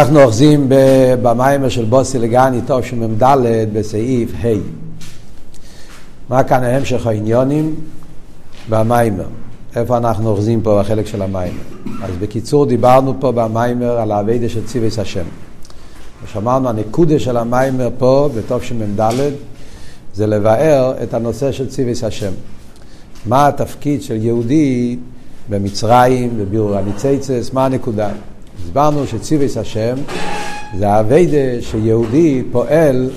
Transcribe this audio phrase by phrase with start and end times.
[0.00, 0.66] אנחנו אוחזים
[1.22, 3.22] במיימר של בוסי לגני טוב שמ"ד
[3.72, 4.48] בסעיף ה'
[6.28, 7.74] מה כאן המשך העניונים
[8.68, 9.26] במיימר
[9.76, 11.62] איפה אנחנו אוחזים פה בחלק של המיימר?
[12.02, 15.24] אז בקיצור דיברנו פה במיימר על האביידה של ציוויס השם.
[16.24, 19.12] ושמענו הנקודה של המיימר פה בטוב שמ"ד
[20.14, 22.32] זה לבאר את הנושא של ציוויס השם.
[23.26, 24.96] מה התפקיד של יהודי
[25.50, 28.08] במצרים, בבירור הניציצס, מה הנקודה
[28.62, 29.96] הסברנו שציוויס השם
[30.78, 33.10] זה האביידה שיהודי פועל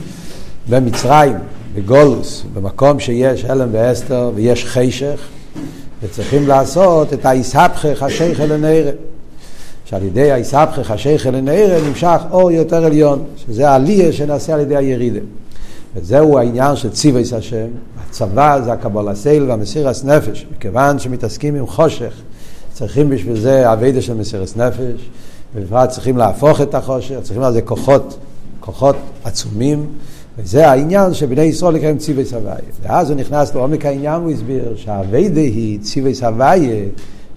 [0.70, 1.36] במצרים,
[1.74, 5.20] בגולוס, במקום שיש הלם ואסתר ויש חשך
[6.02, 8.90] וצריכים לעשות את האיסהפכך השייכל לנערה
[9.84, 15.20] שעל ידי האיסהפכך השייכל לנערה נמשך אור יותר עליון שזה העלייה שנעשה על ידי הירידה.
[15.96, 17.66] וזהו העניין של ציוויס השם.
[18.08, 22.12] הצבא זה הקבול הסייל והמסירס נפש מכיוון שמתעסקים עם חושך
[22.74, 25.10] צריכים בשביל זה אביידה של מסירת נפש,
[25.54, 28.18] ובפרט צריכים להפוך את החושך, צריכים לזה כוחות,
[28.60, 29.86] כוחות עצומים,
[30.38, 32.54] וזה העניין שבני ישראל לקיים ציווי סבייה.
[32.82, 36.84] ואז הוא נכנס לעומק העניין, הוא הסביר שהאביידה היא ציווי סבייה,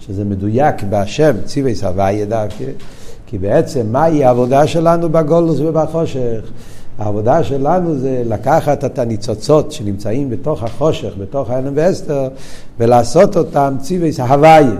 [0.00, 2.64] שזה מדויק בהשם, ציווי סבייה דווקא,
[3.26, 6.40] כי בעצם מהי העבודה שלנו בגולוס ובחושך?
[6.98, 12.28] העבודה שלנו זה לקחת את הניצוצות שנמצאים בתוך החושך, בתוך האלם ואסתר,
[12.80, 14.70] ולעשות אותם ציווי סהוויה.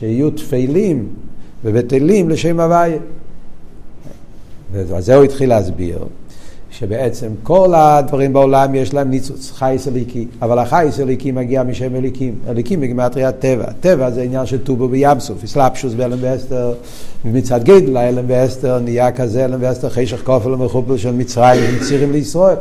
[0.00, 1.08] שיהיו תפלים
[1.64, 2.98] ובטלים לשם הוויה.
[4.72, 6.04] וזה הוא התחיל להסביר,
[6.70, 12.34] שבעצם כל הדברים בעולם יש להם ניצוץ, חייס אליקי, אבל החייס אליקי מגיע משם אליקים,
[12.48, 16.74] אליקים בגמטריית טבע, טבע זה עניין של טובו בים סוף, אסלאפשוס ואלם ואסתר,
[17.24, 22.56] ומצד גדל האלם ואסתר נהיה כזה אלם ואסתר חשך כופל ומחופל של מצרים ומצעירים לישראל.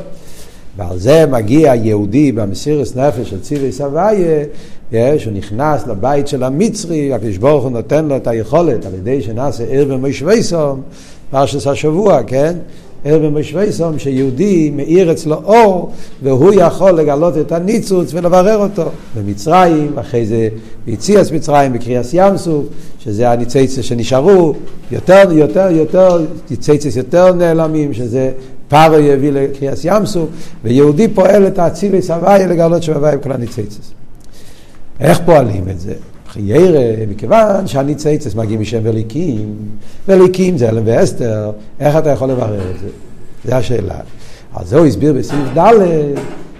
[0.79, 7.37] ועל זה מגיע יהודי במסירת נפש של ציווי סבייה, שהוא נכנס לבית של המצרי, הקדוש
[7.37, 10.81] ברוך הוא נותן לו את היכולת על ידי שנעשה ער במושוויסום,
[11.31, 12.53] פרשת השבוע, כן?
[13.05, 15.91] ער במושוויסום, שיהודי מאיר אצלו אור,
[16.23, 18.89] והוא יכול לגלות את הניצוץ ולברר אותו.
[19.15, 20.49] במצרים, אחרי זה
[20.85, 22.65] ביציאס מצרים, בקריאס ים סוף,
[22.99, 24.53] שזה הניציצס שנשארו,
[24.91, 28.31] יותר, יותר, יותר, ניציצס יותר נעלמים, שזה
[28.69, 30.29] פארו יביא לקריאס ים סוף,
[30.63, 33.91] ויהודי פועל את האצילי סבייה לגלות שבבייה כל הניציצס.
[34.99, 35.93] איך פועלים את זה?
[36.27, 39.55] חיירה, מכיוון שהניציצס מגיעים משם וליקים,
[40.07, 42.87] וליקים זה אלם ואסתר, איך אתה יכול לברר את זה?
[43.45, 43.99] זו השאלה.
[44.55, 45.71] אז זהו הסביר בסעיף ד'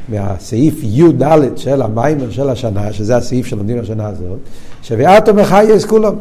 [0.10, 1.24] מהסעיף י"ד
[1.56, 4.38] של המיימר של השנה, שזה הסעיף שלומדים השנה הזאת,
[4.82, 6.14] שביאתו מחייס כולם.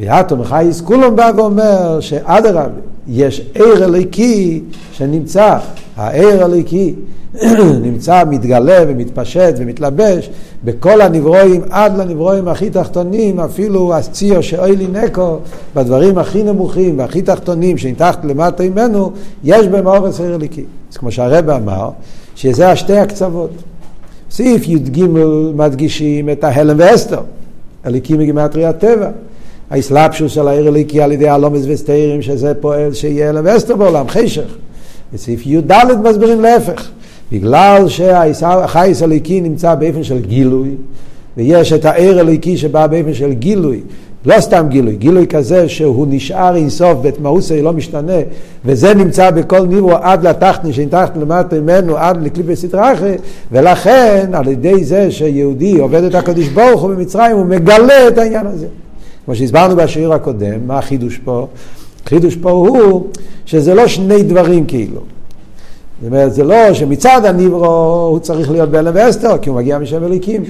[0.00, 2.66] ויאתו מחייס כולם בא ואומר שאדרבה,
[3.08, 4.60] יש עיר אליקי
[4.92, 5.58] שנמצא,
[5.96, 6.94] העיר אליקי
[7.82, 10.30] נמצא, מתגלה ומתפשט ומתלבש
[10.64, 15.38] בכל הנברואים עד לנברואים הכי תחתונים, אפילו הציור שאוילי נקו,
[15.74, 19.12] בדברים הכי נמוכים והכי תחתונים שנתחת למטה ממנו,
[19.44, 20.64] יש בהם אורס עיר אליקי.
[20.92, 21.90] אז כמו שהרב אמר,
[22.34, 23.50] שזה השתי הקצוות.
[24.30, 25.04] סעיף י"ג
[25.54, 27.20] מדגישים את ההלם ואסתר,
[27.86, 29.10] אליקי מגימטרי טבע.
[29.72, 34.56] האסלאפשוס של העיר אליקי על ידי הלומס וסתירים, שזה פועל שיהיה הלם ואסתר בעולם, חשך.
[35.14, 35.72] בסעיף י"ד
[36.04, 36.88] מסבירים להפך.
[37.32, 40.70] בגלל שהחייס הליקי נמצא באופן של גילוי,
[41.36, 43.80] ויש את העיר הליקי שבא באופן של גילוי,
[44.26, 48.18] לא סתם גילוי, גילוי כזה שהוא נשאר אינסוף, בית מאוסי לא משתנה,
[48.64, 53.12] וזה נמצא בכל ניברו עד לתחתני, שנתחת למטה ממנו, עד לקליפי סטראחה,
[53.52, 58.46] ולכן על ידי זה שיהודי עובד את הקדוש ברוך הוא במצרים, הוא מגלה את העניין
[58.46, 58.66] הזה.
[59.24, 61.46] כמו שהסברנו בשיר הקודם, מה החידוש פה?
[62.04, 63.06] החידוש פה הוא
[63.46, 65.00] שזה לא שני דברים כאילו.
[66.02, 70.04] זאת אומרת, זה לא שמצד הניברו הוא צריך להיות בהלם ואסתר, כי הוא מגיע משם
[70.04, 70.44] אליקים.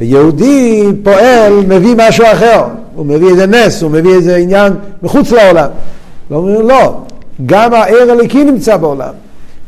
[0.00, 2.64] ויהודי פועל, מביא משהו אחר,
[2.94, 4.72] הוא מביא איזה נס, הוא מביא איזה עניין
[5.02, 5.68] מחוץ לעולם.
[6.30, 6.94] לא לא,
[7.46, 9.12] גם הער אליקי נמצא בעולם.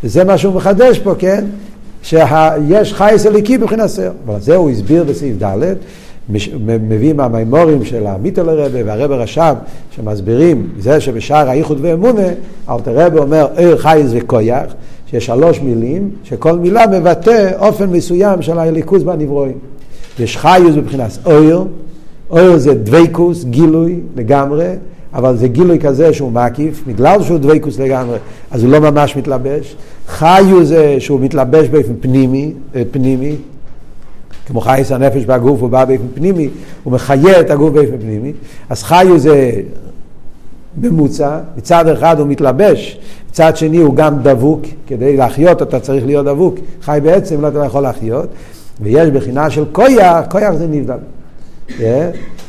[0.04, 1.44] וזה מה שהוא מחדש פה, כן?
[2.02, 4.10] שיש חייס אליקי מבחינת סר.
[4.26, 5.74] אבל זה הוא הסביר בסעיף ד',
[6.28, 9.54] מביא מהמימורים של המיטל הרבה והרבה רש"ב,
[9.96, 12.28] שמסבירים זה שבשער האיחוד ואמונה,
[12.70, 14.74] אלתר רבה אומר ער חייס וכויח,
[15.06, 19.58] שיש שלוש מילים, שכל מילה מבטא אופן מסוים של הליכוז בנברואים.
[20.18, 21.64] יש חיוס מבחינת אויר,
[22.30, 24.68] אויר זה דבייקוס, גילוי לגמרי,
[25.14, 28.16] אבל זה גילוי כזה שהוא מקיף, בגלל שהוא דבייקוס לגמרי,
[28.50, 29.76] אז הוא לא ממש מתלבש.
[30.08, 33.36] חיוס זה שהוא מתלבש באופן פנימי, אה, פנימי,
[34.46, 36.48] כמו חייס הנפש בגוף הוא בא באופן פנימי,
[36.84, 38.32] הוא מחיה את הגוף באופן פנימי,
[38.70, 39.52] אז חיוס זה
[40.76, 42.98] ממוצע, מצד אחד הוא מתלבש,
[43.30, 47.64] מצד שני הוא גם דבוק, כדי להחיות אתה צריך להיות דבוק, חי בעצם לא אתה
[47.64, 48.28] יכול להחיות,
[48.80, 50.98] ויש בחינה של כויח, כויח זה נבדל.
[51.68, 51.82] Yeah.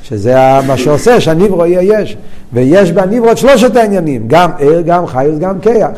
[0.04, 0.36] שזה
[0.68, 2.18] מה שעושה שהניברו יהיה יש.
[2.54, 5.89] ויש בניברו את שלושת העניינים, גם ער, גם חייס, גם כיח.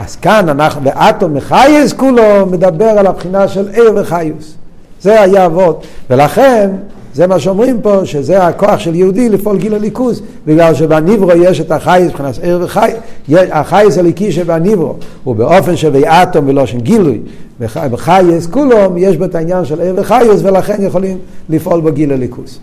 [0.00, 4.54] אז כאן אנחנו, באטום מחייס כולו מדבר על הבחינה של ער וחיוס.
[5.04, 5.86] זה היה אבות.
[6.10, 6.70] ולכן,
[7.14, 11.70] זה מה שאומרים פה, שזה הכוח של יהודי לפעול גיל הליכוז, בגלל שבניברו יש את
[11.70, 12.90] החייס מבחינת ער וחי,
[13.52, 17.20] החייס הליקי שבניברו, הוא באופן שבאטום בלושן גילוי,
[17.60, 21.18] בחייס כולו יש בו את העניין של ער וחייס, ולכן יכולים
[21.48, 22.58] לפעול בגיל הליכוז.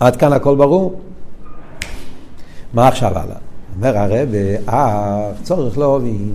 [0.00, 1.00] עד כאן הכל ברור?
[2.74, 3.36] מה עכשיו הלאה?
[3.76, 4.28] אומר הרב,
[4.68, 6.30] אה, צורך להבין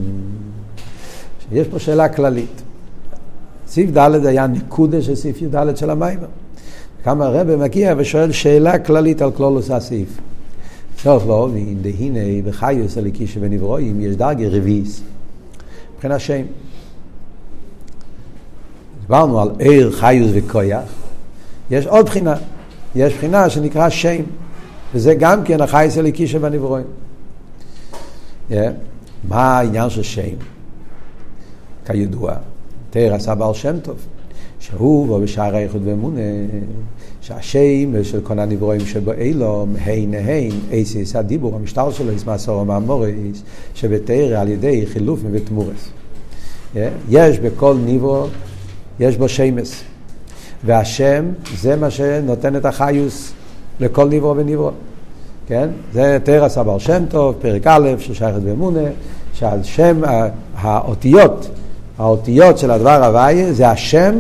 [1.50, 2.62] שיש פה שאלה כללית.
[3.72, 6.20] סעיף ד' היה נקודה של סעיף י"ד של המים.
[7.04, 10.20] כמה הרב מגיע ושואל שאלה כללית על כלולוס הסעיף.
[11.04, 15.02] צורך להבין, דהנה בחיוס הליקי שבנברואים יש דרגי רביס
[15.96, 16.42] מבחינת שם.
[19.02, 20.94] דיברנו על עיר, חיוס וכויח.
[21.72, 22.36] יש עוד בחינה.
[22.96, 24.22] יש בחינה שנקרא שם,
[24.94, 26.86] וזה גם כן החייס הליקי שבנברואים.
[28.50, 28.54] Yeah.
[29.28, 30.36] מה העניין של שם?
[31.86, 32.36] כידוע,
[32.92, 33.96] תרא עשה בעל שם טוב,
[34.60, 36.22] שהוא בו בשער האיחוד ואמונה,
[37.22, 43.44] שהשם של כל הנברואים שבו אילום, הן הן, אייסיס הדיבור, המשטר שלו, יש מעשור ומאמורס,
[43.76, 45.90] שבתרא על ידי חילוף ותמורס.
[47.10, 48.26] יש בכל נברו,
[49.00, 49.84] יש בו שמס.
[50.66, 51.26] והשם
[51.58, 53.34] זה מה שנותן את החיוס
[53.80, 54.72] לכל נברו ונברו.
[55.48, 55.70] כן?
[55.94, 58.90] זה תרא סבר שם טוב, פרק א', ששייכת באמונה,
[59.64, 60.02] שם
[60.56, 61.50] האותיות,
[62.02, 64.16] האותיות של הדבר הוויה זה השם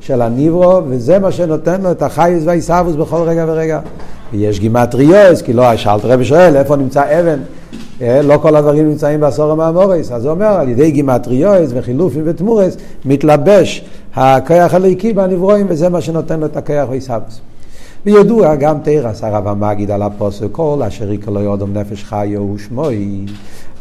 [0.00, 3.80] של הנברא, וזה מה שנותן לו את החיות וההתהוות בכל רגע ורגע.
[4.32, 7.38] ויש גימטריאות, כי לא, שאלטער רבי שואל, איפה נמצא אבן?
[8.02, 12.76] אה, לא כל הדברים נמצאים בעשרה מאמרות, אז הוא אומר, על ידי גימטריאות וחילופים ותמורות,
[13.04, 13.84] מתלבש
[14.14, 17.40] הכוח האלוקי בנבראים, וזה מה שנותן לו את הכוח ויסבס.
[18.06, 22.81] וידוע גם תורת הרב המגיד על הפסוק כל אשר יקרא לו האדם נפש חיה הוא
[22.81, 23.26] שמו.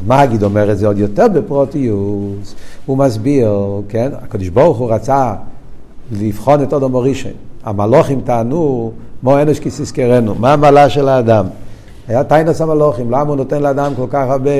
[0.08, 3.54] המגיד אומר את זה עוד יותר בפרטיות, הוא מסביר,
[3.90, 5.34] כן, הקדוש ברוך הוא רצה
[6.12, 7.32] לבחון את אודום הראשון.
[7.64, 8.92] המלוכים טענו,
[9.24, 11.46] מו אנוש כסיסקרנו, מה המעלה של האדם?
[12.08, 14.52] היה טיינס המלוכים, למה הוא נותן לאדם כל כך הרבה,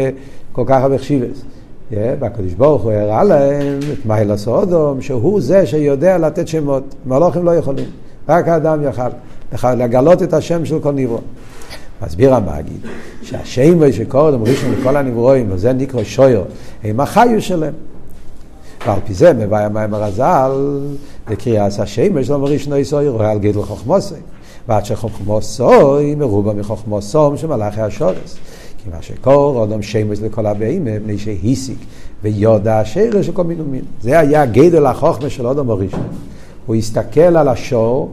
[0.52, 1.44] כל כך הרבה חשיבס?
[1.92, 6.96] והקדוש ברוך הוא הראה להם את מיילה סודום, שהוא זה שיודע לתת שמות.
[7.06, 7.86] מלוכים לא יכולים,
[8.30, 8.80] רק האדם
[9.54, 11.20] יכל לגלות את השם של כל נברוא.
[12.06, 12.80] מסביר המגיד,
[13.22, 16.44] שהשם שקודם ראשון לכל הנברואים, וזה נקרא שויר,
[16.84, 17.74] הם החיו שלהם.
[18.86, 20.52] ועל פי זה מביא המים הרז"ל,
[21.30, 24.16] לקריאת השמש לא מריש נוי סוי רואה על גדל חוכמוסי.
[24.68, 28.38] ועד שחוכמוסוי מרובה מחוכמוסום שמלאכי השורס.
[28.84, 31.78] כי מה שקור אדם שמש לכל הבאים מפני שהיסיק
[32.24, 33.82] ויודע השרש וכל מיני מין.
[34.02, 36.08] זה היה גדל החוכמה של אדם הראשון.
[36.66, 38.12] הוא הסתכל על השור,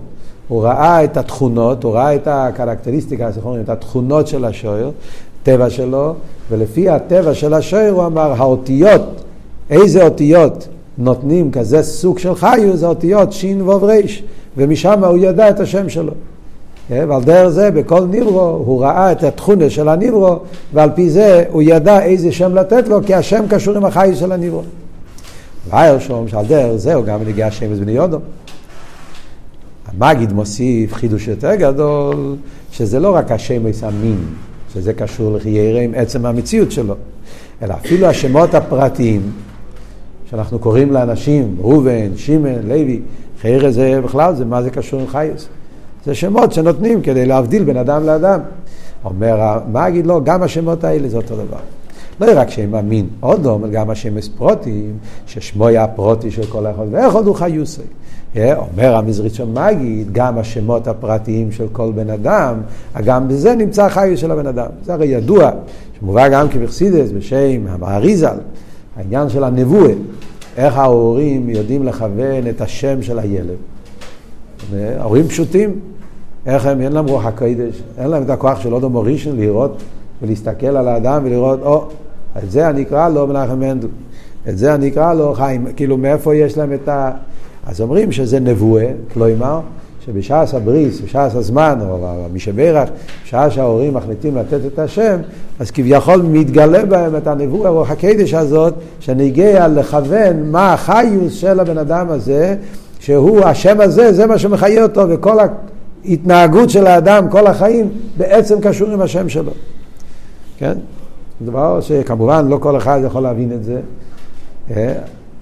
[0.50, 3.28] הוא ראה את התכונות, הוא ראה את הקרקטריסטיקה,
[3.60, 4.92] את התכונות של השור,
[5.42, 6.14] טבע שלו,
[6.50, 9.22] ולפי הטבע של השור הוא אמר, האותיות,
[9.70, 10.68] איזה אותיות
[10.98, 14.22] נותנים כזה סוג של חיו, זה אותיות שין וו ריש,
[14.56, 16.12] ומשם הוא ידע את השם שלו.
[16.90, 20.38] ועל דרך זה בכל ניברו הוא ראה את התכונה של הניברו
[20.72, 24.32] ועל פי זה הוא ידע איזה שם לתת לו כי השם קשור עם החי של
[24.32, 24.62] הניברו.
[25.70, 28.18] ואייר שום שעל דרך זה הוא גם נגיע השם בני יודו.
[29.98, 32.36] המגיד מוסיף חידוש יותר גדול
[32.72, 34.18] שזה לא רק השם המין
[34.74, 36.94] שזה קשור לחיירה עם עצם המציאות שלו
[37.62, 39.32] אלא אפילו השמות הפרטיים
[40.30, 43.00] שאנחנו קוראים לאנשים ראובן, שמן, לוי,
[43.40, 45.48] חיירה זה בכלל זה מה זה קשור עם חייס.
[46.04, 48.40] זה שמות שנותנים כדי להבדיל בין אדם לאדם.
[49.04, 51.58] אומר המגיד לא, גם השמות האלה זה אותו דבר.
[52.20, 56.84] לא רק שם אמין, עוד לא, גם השמש פרוטים, ששמו היה פרוטי של כל אחד
[56.90, 57.82] ואחד הוא חיוסי.
[58.36, 62.54] אומר המזרית של מגיד, גם השמות הפרטיים של כל בן אדם,
[63.04, 64.66] גם בזה נמצא החיוס של הבן אדם.
[64.84, 65.50] זה הרי ידוע,
[66.00, 68.36] שמובא גם כבחסידס בשם המאריזל,
[68.96, 69.92] העניין של הנבואה,
[70.56, 73.56] איך ההורים יודעים לכוון את השם של הילד.
[74.98, 75.78] ההורים פשוטים,
[76.46, 79.82] איך הם, אין להם רוח הקודש, אין להם את הכוח של אודו מורישן לראות
[80.22, 81.88] ולהסתכל על האדם ולראות, או,
[82.44, 83.88] את זה אני אקרא לו מנחם מנדל,
[84.48, 87.10] את זה אני אקרא לו חיים, כאילו מאיפה יש להם את ה...
[87.66, 89.60] אז אומרים שזה נבואה, כלומר,
[90.06, 91.98] שבשעת הבריס, בשעת הזמן, או
[92.32, 92.88] מי שברך,
[93.24, 95.16] בשעה שההורים מחליטים לתת את השם,
[95.58, 101.78] אז כביכול מתגלה בהם את הנבואה, רוח הקדש הזאת, שנגיע לכוון מה החיוס של הבן
[101.78, 102.56] אדם הזה,
[103.00, 105.36] שהוא, השם הזה, זה מה שמחיה אותו, וכל
[106.04, 109.52] ההתנהגות של האדם, כל החיים, בעצם קשור עם השם שלו.
[110.58, 110.74] כן?
[111.42, 113.80] דבר שכמובן לא כל אחד יכול להבין את זה.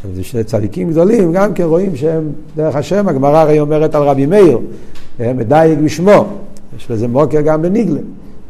[0.05, 0.11] אה?
[0.15, 4.27] זה שני צדיקים גדולים, גם כן רואים שהם דרך השם, הגמרא הרי אומרת על רבי
[4.27, 4.59] מאיר,
[5.21, 6.27] מדייק בשמו,
[6.77, 8.01] יש לזה מוקר גם בניגלה.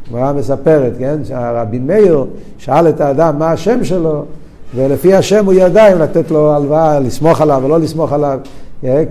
[0.07, 2.25] הגמרא מספרת, כן, שהרבי מאיר
[2.59, 4.25] שאל את האדם מה השם שלו,
[4.75, 8.40] ולפי השם הוא ידע אם לתת לו הלוואה, לסמוך עליו או לא לסמוך עליו,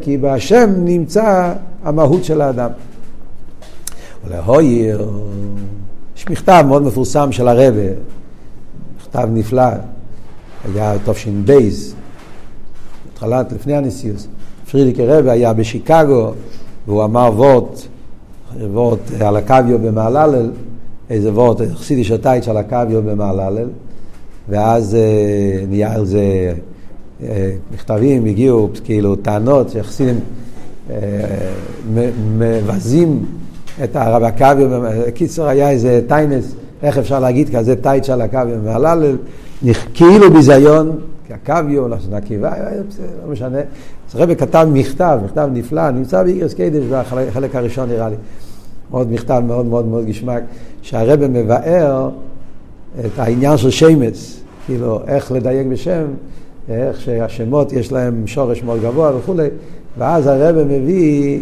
[0.02, 1.54] כי בהשם נמצא
[1.84, 2.70] המהות של האדם.
[4.28, 5.10] ולהויר,
[6.18, 7.82] יש מכתב מאוד מפורסם של הרבה,
[8.98, 9.64] מכתב נפלא,
[10.76, 11.60] היה תש"ב,
[13.18, 14.28] התחלת, לפני הנשיאות.
[14.72, 16.32] פרידיקי רבי היה בשיקגו,
[16.88, 17.82] והוא אמר וורט,
[18.72, 20.52] וורט על הקוויו במעללל,
[21.10, 23.68] איזה וורט, חסידי שטייץ' על הקוויו במעללל,
[24.50, 26.54] ואז אה, נהיה על זה
[27.24, 30.20] אה, מכתבים, הגיעו כאילו טענות שחסידים
[30.90, 30.96] אה,
[32.38, 33.26] מבזים
[33.84, 34.70] את הרב הקוויו,
[35.14, 39.18] קיצור היה איזה טיינס, איך אפשר להגיד כזה טייץ' על הקוויו במעללל,
[39.94, 41.00] כאילו ביזיון,
[41.32, 42.54] הקוויו, לשון עקיבא,
[43.26, 43.60] לא משנה.
[44.10, 48.16] אז הרבי כתב מכתב, מכתב נפלא, נמצא באיגרס קיידש בחלק הראשון נראה לי.
[48.92, 50.44] מאוד מכתב מאוד מאוד מאוד גשמק,
[50.82, 52.10] שהרבי מבאר
[53.06, 56.06] את העניין של שמץ, כאילו איך לדייק בשם,
[56.70, 59.48] איך שהשמות יש להם שורש מאוד גבוה וכולי,
[59.98, 61.40] ואז הרבי מביא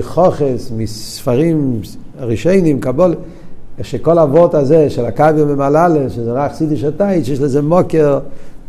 [0.00, 1.80] חוכס מספרים
[2.20, 3.14] ראשונים, קבול,
[3.82, 8.18] שכל אבות הזה של הקוויו ממלאלה, שזה רק סידי שטייץ', שיש לזה מוקר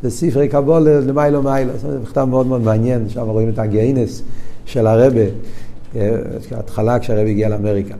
[0.04, 1.72] בספרי קבולה למיילו מיילו.
[1.82, 4.22] זה מכתב מאוד מאוד מעניין, שם רואים את הגיינס
[4.66, 5.22] של הרבה,
[6.52, 7.96] ההתחלה כשהרבה הגיע לאמריקה.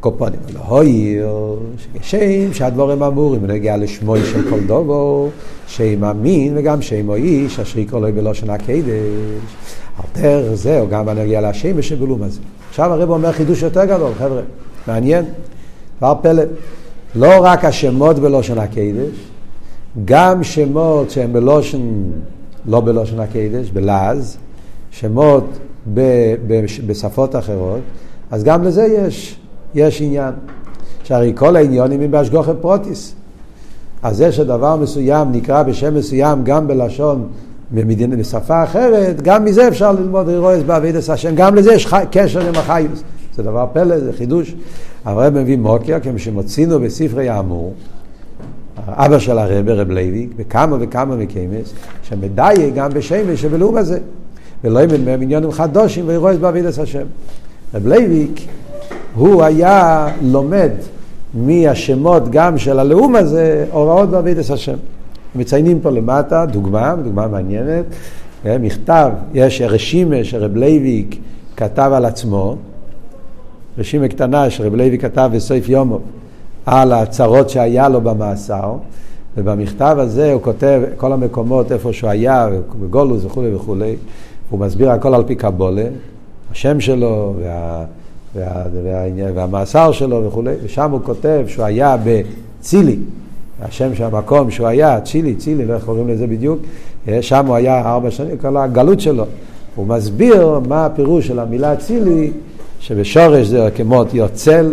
[0.00, 1.56] קופונים, לא הויר,
[2.02, 5.28] שם שהדבורים אמורים, בנגיע לשמוי של כל דובו,
[5.66, 8.88] שם אמין וגם שם או איש, אשר יקרא לו בלושן הקדש.
[9.98, 12.40] על דרך זה, או גם בנגיע לשם ושבלום הזה.
[12.68, 14.42] עכשיו הרב אומר חידוש יותר גדול, חבר'ה,
[14.86, 15.24] מעניין,
[15.98, 16.42] דבר פלא.
[17.14, 19.31] לא רק השמות בלושן הקדש,
[20.04, 21.80] גם שמות שהם בלושן,
[22.66, 24.36] לא בלושן הקדש, בלעז,
[24.90, 25.44] שמות
[25.94, 26.00] ב,
[26.46, 27.80] ב, בשפות אחרות,
[28.30, 29.36] אז גם לזה יש,
[29.74, 30.32] יש עניין.
[31.04, 33.14] שהרי כל העניונים הם בהשגוחת פרוטיס.
[34.02, 37.28] אז זה שדבר מסוים נקרא בשם מסוים גם בלשון
[37.70, 42.54] במדינה, בשפה אחרת, גם מזה אפשר ללמוד רואה בעבידת השם, גם לזה יש קשר עם
[42.54, 43.02] החיוס.
[43.36, 44.54] זה דבר פלא, זה חידוש.
[45.04, 47.74] הרב מביא מוקר, כמו שמוצאינו בספרי האמור,
[48.88, 53.98] אבא של הרב, רב לוי, בכמה וכמה מקיימס, שמדייק גם בשמש שבלאום הזה.
[54.64, 57.04] ולא ימד מהם עניונים חדושים וירועס בעבידת השם.
[57.74, 58.40] רב לוי'ק,
[59.14, 60.70] הוא היה לומד
[61.34, 64.76] מהשמות גם של הלעומת זה, הוראות בעבודת השם.
[65.34, 67.84] מציינים פה למטה דוגמה, דוגמה מעניינת,
[68.46, 71.16] אה, מכתב, יש רשימה שרב לוי'ק
[71.56, 72.56] כתב על עצמו,
[73.78, 75.98] רשימה קטנה שרב לוי'ק כתב בסוף יומו.
[76.66, 78.74] על הצרות שהיה לו במאסר,
[79.36, 82.48] ובמכתב הזה הוא כותב כל המקומות איפה שהוא היה,
[82.80, 83.96] בגולוס וכולי וכולי,
[84.50, 85.84] הוא מסביר הכל על פי קבולה,
[86.52, 87.84] השם שלו וה,
[88.34, 92.96] וה, וה, וה, והמאסר שלו וכולי, ושם הוא כותב שהוא היה בצילי,
[93.62, 96.58] השם של המקום שהוא היה, צילי, צילי, לא איך קוראים לזה בדיוק,
[97.20, 99.24] שם הוא היה ארבע שנים, כל הגלות שלו.
[99.74, 102.30] הוא מסביר מה הפירוש של המילה צילי,
[102.80, 104.72] שבשורש זה כמו יוצל,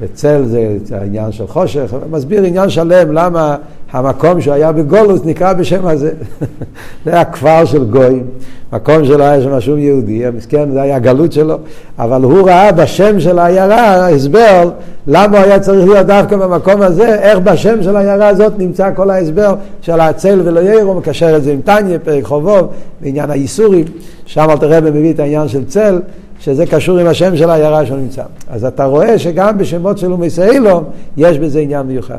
[0.00, 3.56] וצל זה העניין של חושך, מסביר עניין שלם למה
[3.92, 6.12] המקום שהוא היה בגולוס נקרא בשם הזה.
[7.04, 8.26] זה היה כפר של גויים,
[8.72, 11.58] מקום שלא היה שם שום יהודי, המסכן זה היה הגלות שלו,
[11.98, 14.70] אבל הוא ראה בשם של העיירה הסבר
[15.06, 19.10] למה הוא היה צריך להיות דווקא במקום הזה, איך בשם של העיירה הזאת נמצא כל
[19.10, 22.68] ההסבר של הצל ולא יאיר, הוא מקשר את זה עם טניה, פרק חובוב,
[23.00, 23.84] בעניין האיסורים,
[24.26, 26.00] שם אלתר רבי מביא את העניין של צל.
[26.40, 28.22] שזה קשור עם השם של העיירה שהוא נמצא.
[28.48, 30.84] אז אתה רואה שגם בשמות של אומי סיילום
[31.16, 32.18] יש בזה עניין מיוחד.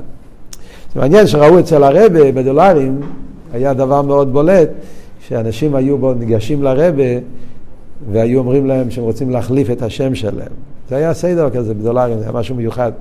[0.93, 3.01] זה מעניין שראו אצל הרבה בדולרים,
[3.53, 4.69] היה דבר מאוד בולט,
[5.27, 7.03] שאנשים היו בו ניגשים לרבה
[8.11, 10.51] והיו אומרים להם שהם רוצים להחליף את השם שלהם.
[10.89, 12.91] זה היה סדר כזה בדולרים, זה היה משהו מיוחד.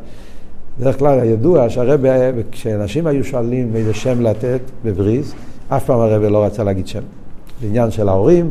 [0.80, 2.10] בדרך כלל ידוע שהרבה,
[2.50, 5.34] כשאנשים היו שואלים איזה שם לתת בבריז,
[5.68, 7.02] אף פעם הרבה לא רצה להגיד שם.
[7.60, 8.48] זה עניין של ההורים,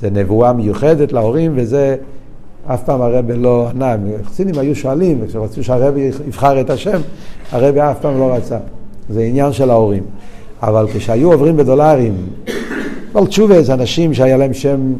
[0.00, 1.96] זה נבואה מיוחדת להורים, וזה
[2.66, 3.96] אף פעם הרבי לא ענה.
[4.24, 7.00] חסידים היו שואלים, כשרצו שהרבי יבחר את השם,
[7.52, 8.58] הרבי אף פעם לא רצה.
[9.10, 10.02] זה עניין של ההורים.
[10.62, 12.14] אבל כשהיו עוברים בדולרים,
[13.12, 14.92] כל תשובה זה אנשים שהיה להם שם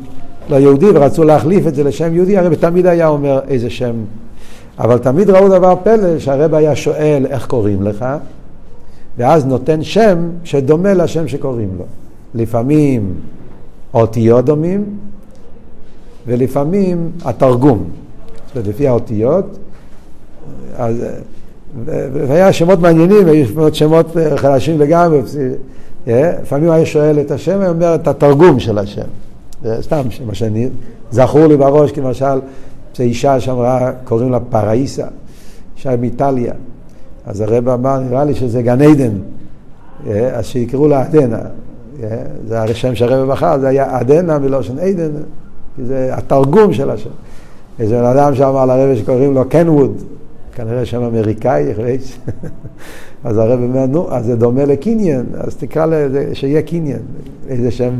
[0.51, 3.95] לא יהודי ורצו להחליף את זה לשם יהודי, הרבי תמיד היה אומר איזה שם.
[4.79, 8.05] אבל תמיד ראו דבר פלא, שהרבי היה שואל איך קוראים לך,
[9.19, 11.85] ואז נותן שם שדומה לשם שקוראים לו.
[12.35, 13.15] לפעמים
[13.93, 14.85] האותיות דומים,
[16.27, 17.85] ולפעמים התרגום.
[18.47, 19.59] זאת אומרת, לפי האותיות,
[20.77, 21.05] אז,
[22.13, 25.21] והיה שמות מעניינים, היו שמות חלשים לגמרי.
[26.09, 29.07] אה, לפעמים היה שואל את השם, היה אומר את התרגום של השם.
[29.81, 30.69] סתם, מה שאני,
[31.11, 32.41] זכור לי בראש, כמשל,
[33.01, 35.07] אישה שאמרה, קוראים לה פראיסה,
[35.77, 36.53] אישה מאיטליה.
[37.27, 39.13] אז הרב אמר, נראה לי שזה גן עדן,
[40.07, 41.39] אה, אז שיקראו לה עדנה.
[42.47, 45.11] זה השם שהרב בחר, זה היה עדנה מלושן עדן,
[45.77, 47.11] כי זה התרגום של השם.
[47.79, 50.03] איזה בן אדם שאמר לרב שקוראים לו קנווד,
[50.55, 51.65] כנראה שם אמריקאי,
[53.25, 56.99] אז הרב אומר, נו, אז זה דומה לקניין, אז תקרא לזה, שיהיה קניין.
[57.49, 57.91] איזה שם,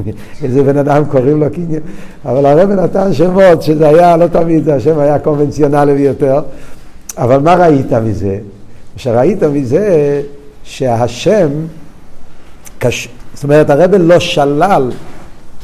[0.42, 1.80] איזה בן אדם קוראים לו קניין.
[2.24, 6.40] אבל הרב נתן שמות, שזה היה, לא תמיד, השם היה קונבנציונלי ביותר.
[7.16, 8.38] אבל מה ראית מזה?
[8.96, 10.22] שראית מזה
[10.62, 11.48] שהשם.
[13.38, 14.90] זאת אומרת, הרב לא שלל,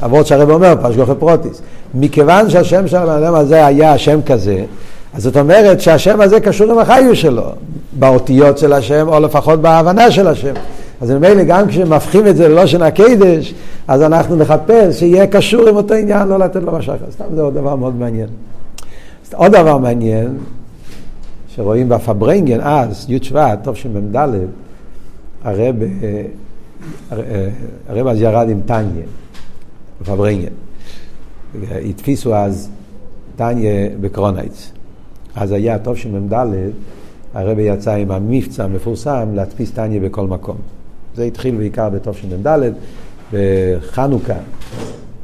[0.03, 1.61] למרות שהרב אומר, פשגוכי פרוטיס,
[1.93, 4.63] מכיוון שהשם של הבן אדם הזה היה השם כזה,
[5.13, 7.43] אז זאת אומרת שהשם הזה קשור עם החיו שלו,
[7.99, 10.53] באותיות של השם, או לפחות בהבנה של השם.
[11.01, 13.53] אז ממילא גם כשמפכים את זה ללושן הקדש,
[13.87, 16.93] אז אנחנו נחפש שיהיה קשור עם אותו עניין, לא לתת לו אחר.
[17.11, 18.27] סתם זה עוד דבר מאוד מעניין.
[19.33, 20.37] עוד דבר מעניין,
[21.55, 24.29] שרואים בפברנגן אז, י' שבט, טוב שמ"ד,
[25.43, 25.75] הרב,
[27.87, 29.05] הרב אז ירד עם טניה,
[30.01, 30.53] בפברנגן.
[31.89, 32.69] התפיסו אז
[33.35, 34.71] טניה בקרונייץ.
[35.35, 36.45] אז היה טוב שמ"ד,
[37.33, 40.57] הרבי יצא עם המבצע המפורסם להדפיס טניה בכל מקום.
[41.15, 42.59] זה התחיל בעיקר בתשמ"ד,
[43.33, 44.33] בחנוכה,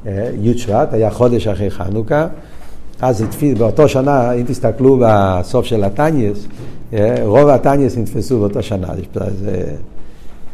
[0.05, 2.27] אה, י' שבט, היה חודש אחרי חנוכה.
[3.01, 6.47] אז התפיס, באותו שנה, אם תסתכלו בסוף של הטניאס,
[6.93, 8.87] אה, רוב הטניאס נתפסו באותה שנה.
[9.27, 9.63] איזה,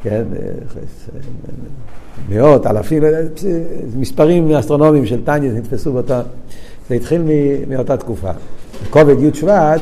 [0.10, 1.20] כן, אה,
[2.30, 3.04] מאות, אלפים,
[3.96, 6.22] מספרים אסטרונומיים של טניאס נתפסו באותה,
[6.90, 7.22] זה התחיל
[7.68, 8.32] מאותה תקופה.
[8.90, 9.82] כובד י' שבט,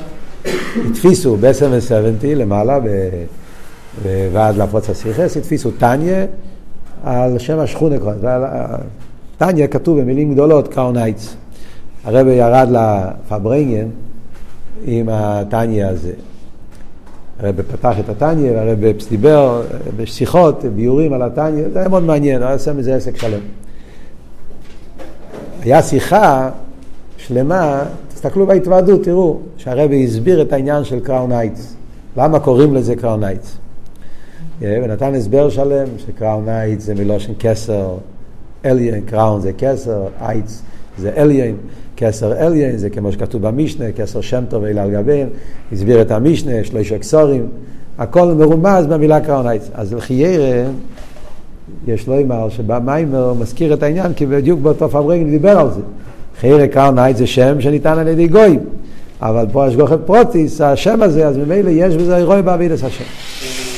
[0.89, 2.79] התפיסו ב-770 למעלה,
[4.03, 6.25] ועד להפרוץ הסיכס, התפיסו טניה
[7.03, 7.96] על שם השכונה.
[9.38, 11.36] תניא כתוב במילים גדולות קראון הייטס.
[12.03, 13.88] הרבי ירד לפארברענגען
[14.86, 16.12] עם התניא הזה.
[17.39, 19.62] הרבי פתח את התניא, והרבי דיבר
[19.98, 23.40] בשיחות, ביאורים על התניא, זה היה מאוד מעניין, הוא היה עושה מזה עסק שלם.
[25.62, 26.50] היה שיחה
[27.18, 31.75] שלמה, תסתכלו בהתוועדות, תראו, שהרבי הסביר את העניין של קראון הייטס.
[32.18, 33.24] למה קוראים לזה קראון?
[33.24, 37.98] אה, ונתן הסבר שלם שקראון אייטס זה מלושן כסר,
[38.66, 40.62] אליין, קראון זה כסר, אייטס
[40.98, 41.55] זה אליין,
[41.98, 45.27] כסר אליין זה כמו שכתוב במשנה, כסר שם טוב ואלה על גביהם,
[45.72, 47.48] הסביר את המשנה, שלושה קסורים,
[47.98, 49.70] הכל מרומז במילה אייטס.
[49.74, 50.64] אז לחיירה
[51.88, 55.81] יש לו אמר שבמיימר מזכיר את העניין כי בדיוק באותו פברנגל דיבר על זה.
[56.40, 56.66] חיירה
[56.98, 58.60] אייטס זה שם שניתן על ידי גויים.
[59.22, 63.03] אבל פה יש גוחל פרוטיס, השם הזה, אז ממילא יש בזה אירוע בעבידת השם.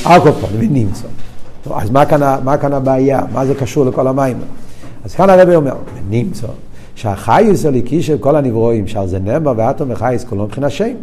[0.06, 1.06] אלקופון, ונמצא.
[1.70, 3.20] אז מה כאן, מה כאן הבעיה?
[3.32, 4.36] מה זה קשור לכל המים?
[5.04, 5.74] אז כאן הרבי אומר,
[6.08, 6.46] ונמצא,
[6.98, 10.94] שהחייס הליקי של כל הנברואים, שעל זה נאמר ואטום וחייס כולו מבחינת שם.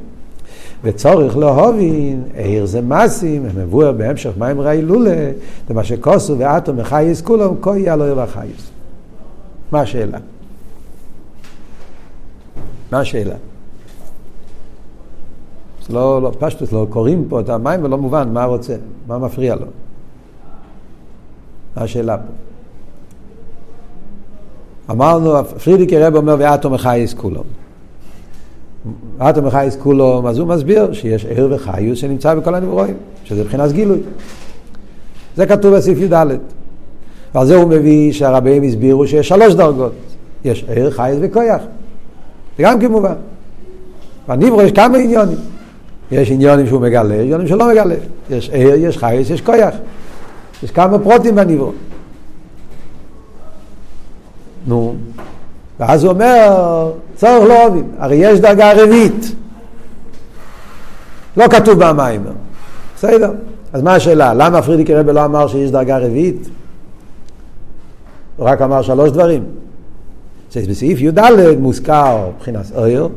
[0.83, 5.31] וצורך להובין, עיר זה מסים, הם מבואר בהמשך מים ראי לולה,
[5.69, 8.69] למה שכוסו ואטום וחייס כולם, כה יהיה לו וחייס.
[9.71, 10.17] מה השאלה?
[12.91, 13.35] מה השאלה?
[15.89, 18.75] לא, לא, פשטוס, לא קוראים פה את המים ולא מובן מה רוצה,
[19.07, 19.65] מה מפריע לו.
[21.75, 22.44] מה השאלה פה?
[24.91, 27.43] אמרנו, פרידיקי רב אומר, ואטום מחייס כולו.
[29.17, 33.99] ואטום מחייס כולו, אז הוא מסביר שיש ער וחיוס שנמצא בכל הנברואים, שזה מבחינת גילוי.
[35.35, 36.25] זה כתוב בסעיף י"ד.
[37.35, 39.91] ועל זה הוא מביא שהרבים הסבירו שיש שלוש דרגות.
[40.45, 41.61] יש ער, חייס וכויח.
[42.57, 43.13] זה גם כמובן.
[44.27, 45.37] בנברו יש כמה עניונים.
[46.11, 47.95] יש עניונים שהוא מגלה, עניונים שלא מגלה.
[48.29, 49.75] יש ער, יש חייס, יש כויח.
[50.63, 51.71] יש כמה פרוטים בנברו.
[54.67, 54.95] נו,
[55.79, 59.35] ואז הוא אומר, צורך לא אוהבים, הרי יש דרגה רביעית.
[61.37, 62.23] לא כתוב במים.
[62.95, 63.31] בסדר.
[63.73, 64.33] אז מה השאלה?
[64.33, 66.49] למה פרידיקי רבי לא אמר שיש דרגה רביעית?
[68.37, 69.43] הוא רק אמר שלוש דברים.
[70.55, 71.19] בסעיף י"ד
[71.59, 73.09] מוזכר מבחינת אויר,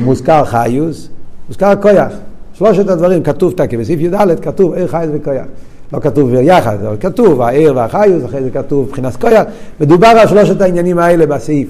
[0.00, 1.08] מוזכר חיוס,
[1.48, 2.12] מוזכר כויח.
[2.52, 5.46] שלושת הדברים כתוב תקי, בסעיף י"ד כתוב עיר חיוס וכויח.
[5.92, 9.44] לא כתוב יחד, אבל כתוב העיר והחיוס, אחרי זה כתוב מבחינת כויח.
[9.80, 11.68] מדובר על שלושת העניינים האלה בסעיף.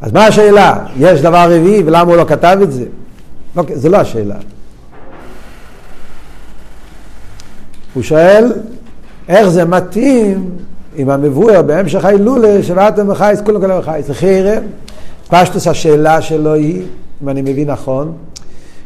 [0.00, 0.78] אז מה השאלה?
[0.98, 2.84] יש דבר רביעי ולמה הוא לא כתב את זה?
[3.56, 4.34] לא, זה לא השאלה.
[7.94, 8.52] הוא שואל
[9.28, 10.50] איך זה מתאים
[10.96, 14.10] עם המבואר בהמשך ההילולה שבאתם וחייס, כולם כולם וחייס.
[14.10, 14.62] חרם,
[15.28, 16.82] פשטוס השאלה שלו היא,
[17.22, 18.12] אם אני מבין נכון,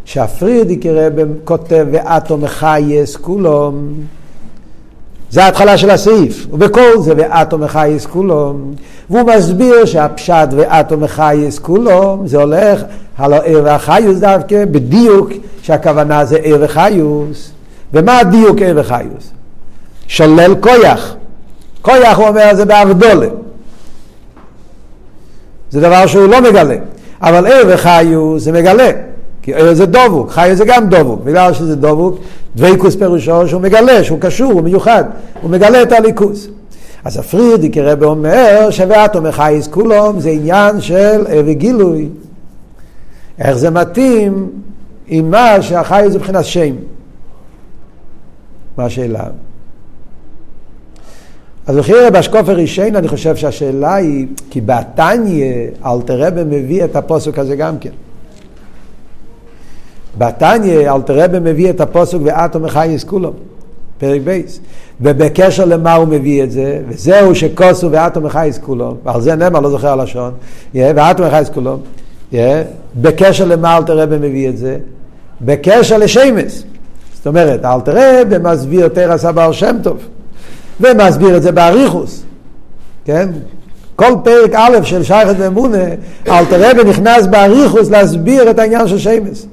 [0.04, 1.12] שהפרידיקי רב
[1.44, 3.92] כותב ואטו מחייס כולם,
[5.30, 8.54] זה ההתחלה של הסעיף, ובכל זה ואטום החייס כולו,
[9.10, 12.82] והוא מסביר שהפשט ואטום החייס כולו, זה הולך
[13.18, 15.30] על העיר והחיוס דווקא, בדיוק
[15.62, 17.50] שהכוונה זה עיר וחיוס.
[17.94, 19.30] ומה הדיוק עיר וחיוס?
[20.06, 21.16] שולל כויח.
[21.82, 23.28] כויח הוא אומר זה באבדולה.
[25.70, 26.76] זה דבר שהוא לא מגלה.
[27.22, 28.90] אבל ער וחיוס זה מגלה.
[29.50, 31.20] כי ער זה דבוק, חיוס זה גם דבוק.
[31.24, 32.18] בגלל שזה דבוק,
[32.56, 35.04] דבקוס פירושו שהוא מגלה, שהוא קשור, הוא מיוחד.
[35.42, 36.48] הוא מגלה את הליכוס.
[37.04, 42.08] אז הפרידיק רבי אומר שוויאטום חייס כולום זה עניין של וגילוי.
[43.38, 44.50] איך זה מתאים
[45.06, 46.74] עם מה שהחייס זה מבחינת שם.
[48.76, 49.24] מה השאלה?
[51.66, 55.54] אז בחירה באשקוף הראשון אני חושב שהשאלה היא, כי בתניא
[55.86, 57.90] אלתר רבי מביא את הפוסק הזה גם כן.
[60.18, 63.32] בתניא אלתר רבי מביא את הפוסק ואטום מחייס כולו,
[63.98, 64.60] פרק בייס.
[65.00, 69.70] ובקשר למה הוא מביא את זה, וזהו שכוסו ואטום מחייס כולו, ועל זה נאמר, לא
[69.70, 70.32] זוכר הלשון,
[70.74, 71.78] ואטום מחייס כולו,
[72.96, 74.78] בקשר למה אלתר רבי מביא את זה?
[75.40, 76.62] בקשר לשמס.
[77.14, 79.98] זאת אומרת, אלתר רבי מסביר תרס הבעל שם טוב.
[80.80, 82.22] ומסביר את זה באריכוס,
[83.04, 83.28] כן?
[83.96, 85.84] כל פרק א' של שייכת ואמונה,
[86.28, 89.46] אלתר רבי נכנס באריכוס להסביר את העניין של שמס.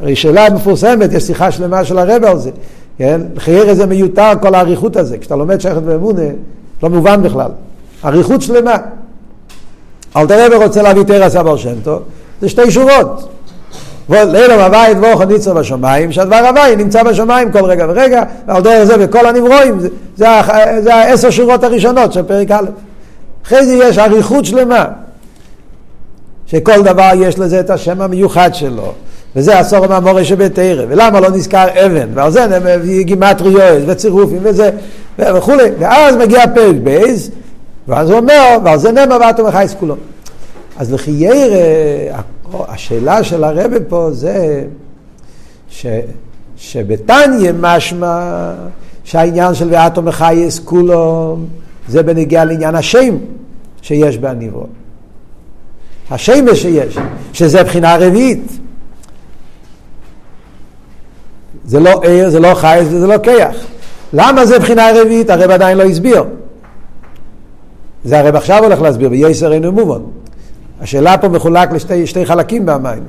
[0.00, 2.50] הרי שאלה מפורסמת, יש שיחה שלמה של הרבי על זה,
[2.98, 3.20] כן?
[3.38, 6.22] חייר זה מיותר כל האריכות הזה, כשאתה לומד שייכת ואמונה,
[6.82, 7.50] לא מובן בכלל.
[8.04, 8.76] אריכות שלמה.
[10.16, 12.02] אלתר רבי רוצה להביא תרס אבר שם טוב,
[12.40, 13.28] זה שתי שורות.
[14.08, 18.96] לילה מבית ואוכל ניצו בשמיים, שהדבר הוואי נמצא בשמיים כל רגע ורגע, ועל דרך זה
[18.96, 20.26] בכל הנברואים, זה, זה,
[20.80, 22.64] זה העשר שורות הראשונות של פרק א'.
[23.46, 24.84] אחרי זה יש אריכות שלמה,
[26.46, 28.92] שכל דבר יש לזה את השם המיוחד שלו,
[29.38, 32.46] וזה הסור מהמורה שבתרא, ולמה לא נזכר אבן, ועל זה
[33.00, 34.70] גימטריות וצירופים וזה,
[35.18, 37.30] וכולי, ואז מגיע פרק בייז,
[37.88, 39.96] ואז הוא אומר, ועל זה נאמר ואתו מחייס כולו.
[40.76, 41.56] אז לחיירא,
[42.68, 44.64] השאלה של הרבה פה זה
[45.70, 45.86] ש,
[46.56, 48.52] שבתניא משמע
[49.04, 51.36] שהעניין של ואתו מחייס כולו
[51.88, 53.16] זה בנגיע לעניין השם
[53.82, 54.66] שיש בהניבו.
[56.10, 56.98] השם שיש,
[57.32, 58.58] שזה בחינה רביעית.
[61.68, 63.56] זה לא ער, זה לא חייס וזה לא כיח.
[64.12, 65.30] למה זה בחינה רביעית?
[65.30, 66.24] הרב עדיין לא הסביר.
[68.04, 70.00] זה הרב עכשיו הולך להסביר, וייסר אינו מובן.
[70.80, 73.02] השאלה פה מחולק לשתי חלקים במים.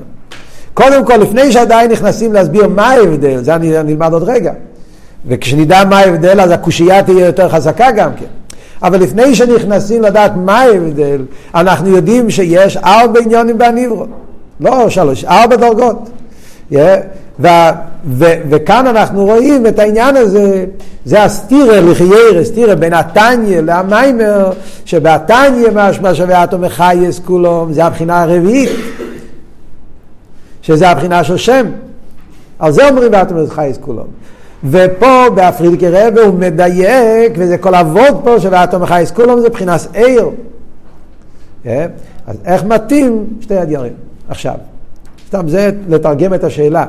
[0.73, 4.53] קודם כל, לפני שעדיין נכנסים להסביר מה ההבדל, זה אני נלמד עוד רגע.
[5.27, 8.25] וכשנדע מה ההבדל, אז הקושייה תהיה יותר חזקה גם כן.
[8.83, 11.21] אבל לפני שנכנסים לדעת מה ההבדל,
[11.55, 14.05] אנחנו יודעים שיש ארבע עניונים בניברו.
[14.59, 16.09] לא שלוש, ארבע דרגות.
[16.71, 16.75] Yeah.
[17.39, 17.47] ו-
[18.06, 20.65] ו- וכאן אנחנו רואים את העניין הזה,
[21.06, 24.52] זה הסטירה לחיירה, סטירה בין התניא למיימר,
[24.86, 28.69] שבתניא משמע שווה אטום מחייס כולום, זה הבחינה הרביעית,
[30.62, 31.65] שזה הבחינה של שם.
[32.60, 34.08] על זה אומרים באטום מחייס כולום.
[34.63, 40.30] ופה באפרידיקי רבי הוא מדייק, וזה כל אבות פה שבאטום מחייס כולום זה בחינת עיר.
[41.65, 41.67] Yeah.
[42.28, 43.93] אז איך מתאים שתי הדברים?
[44.30, 44.56] עכשיו,
[45.28, 46.86] סתם זה לתרגם את השאלה.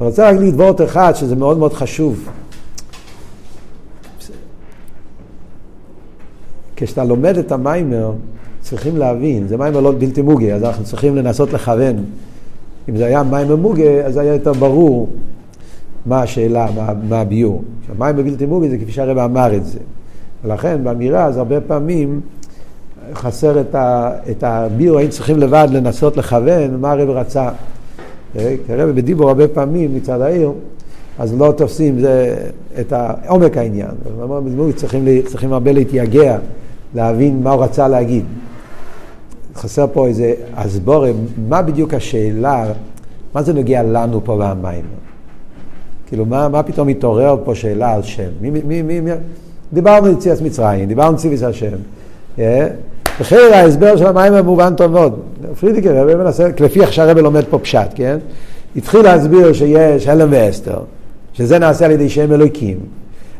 [0.00, 2.28] אני רוצה להגיד וורט אחד שזה מאוד מאוד חשוב.
[6.76, 8.12] כשאתה לומד את המיימר,
[8.60, 12.04] צריכים להבין, זה מיימר לא בלתי מוגה, אז אנחנו צריכים לנסות לכוון.
[12.88, 15.08] אם זה היה מיימר מוגה, אז היה יותר ברור
[16.06, 17.62] מה השאלה, מה, מה הביור.
[17.98, 19.78] מיימר בלתי מוגה זה כפי שהרבא אמר את זה.
[20.44, 22.20] ולכן באמירה, אז הרבה פעמים
[23.14, 27.48] חסר את, ה, את הביור, היינו צריכים לבד לנסות לכוון מה הרב רצה.
[28.38, 30.52] אה, הרב בדיבור הרבה פעמים מצד העיר,
[31.18, 32.36] אז לא תופסים זה,
[32.80, 32.92] את
[33.28, 33.90] עומק העניין.
[34.76, 36.38] צריכים, צריכים הרבה להתייגע,
[36.94, 38.24] להבין מה הוא רצה להגיד.
[39.54, 41.10] חסר פה איזה הסבורה,
[41.48, 42.72] מה בדיוק השאלה,
[43.34, 44.84] מה זה נוגע לנו פה במים?
[46.06, 48.30] כאילו, מה, מה פתאום מתעורר פה שאלה על שם?
[48.40, 49.10] מי, מי, מי, מי,
[49.72, 51.76] דיברנו על יציאת מצרים, דיברנו על ציוויס השם.
[52.38, 52.68] אה?
[53.20, 55.20] בכיר ההסבר של הוא מובן טוב מאוד.
[55.60, 58.18] פרידיקר, הרבי מנסה, לפי איך שהרבי לומד פה פשט, כן?
[58.76, 60.78] התחיל להסביר שיש הלם ואסתר,
[61.32, 62.76] שזה נעשה על ידי שם אלוקים.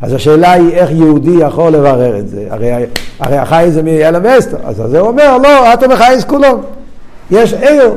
[0.00, 2.46] אז השאלה היא איך יהודי יכול לברר את זה.
[2.50, 2.70] הרי,
[3.18, 4.56] הרי החי זה מהלם ואסתר.
[4.64, 6.58] אז זה אומר, לא, אתה מחייס כולו.
[7.30, 7.94] יש עיר,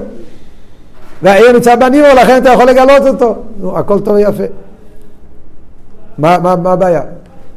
[1.22, 3.36] והעיר נמצא בנירו, לכן אתה יכול לגלות אותו.
[3.60, 4.44] נו, הכל טוב ויפה.
[6.18, 7.02] מה, מה, מה הבעיה?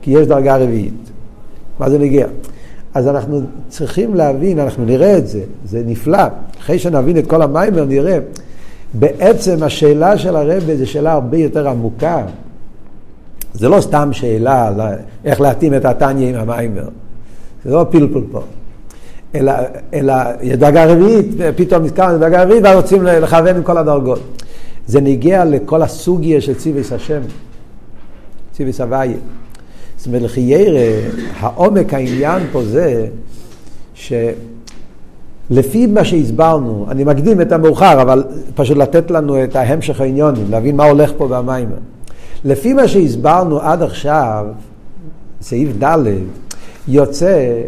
[0.03, 1.11] כי יש דרגה רביעית.
[1.79, 2.27] מה זה נגיע?
[2.97, 6.23] אז אנחנו צריכים להבין, אנחנו נראה את זה, זה נפלא.
[6.61, 8.19] אחרי שנבין את כל המיימר נראה.
[8.95, 12.23] בעצם השאלה של הרבה זו שאלה הרבה יותר עמוקה.
[13.55, 14.71] זה לא סתם שאלה
[15.25, 16.89] איך להתאים את התניא עם המיימר.
[17.65, 18.41] זה לא פלפול פה.
[19.35, 19.53] אלא,
[19.95, 24.21] אלא יש דרגה רביעית, פתאום נזכרנו דרגה רביעית, ואז רוצים לכוון עם כל הדרגות.
[24.87, 27.21] זה נגיע לכל הסוגיה של ציוויס השם,
[28.53, 29.17] ציוויס הוויה.
[30.07, 31.09] זאת אומרת, לכי ירא,
[31.41, 33.07] העומק העניין פה זה
[33.95, 40.77] שלפי מה שהסברנו, אני מקדים את המאוחר, אבל פשוט לתת לנו את ההמשך העניונים, להבין
[40.77, 41.69] מה הולך פה במים.
[42.45, 44.47] לפי מה שהסברנו עד עכשיו,
[45.41, 45.97] סעיף ד',
[46.89, 47.63] יוצא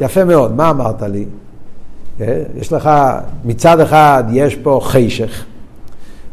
[0.00, 1.24] יפה מאוד, מה אמרת לי?
[2.20, 2.90] אה, יש לך,
[3.44, 5.44] מצד אחד יש פה חשך,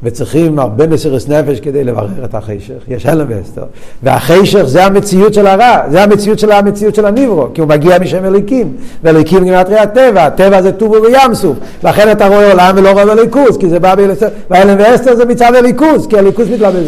[0.03, 3.63] וצריכים הרבה מסירות נפש כדי לברר את החשך, יש הלם ואסתר,
[4.03, 8.25] והחשך זה המציאות של הרע, זה המציאות של המציאות של הניברו, כי הוא מגיע משם
[8.25, 13.13] אליקים, ואליקים גמטרי הטבע, הטבע זה טובו וים סוף, לכן אתה רואה עולם ולא רואה
[13.13, 16.83] אליקוס, כי זה בא באלסתר, וההלם ואסתר זה מצד אליקוס, כי אליקוס מתלבד.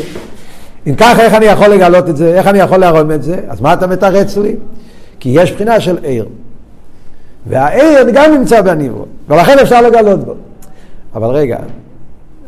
[0.88, 2.34] אם ככה, איך אני יכול לגלות את זה?
[2.36, 3.40] איך אני יכול להרום את זה?
[3.50, 4.56] אז מה אתה מתרץ לי?
[5.20, 6.26] כי יש בחינה של עיר.
[7.48, 10.34] והעיר גם נמצא בניברו, ולכן אפשר לגלות בו.
[11.16, 11.58] אבל רגע,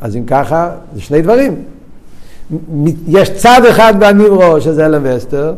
[0.02, 1.56] אז אם ככה, זה שני דברים.
[3.08, 5.54] יש צד אחד בניברו שזה אלם ואסתר,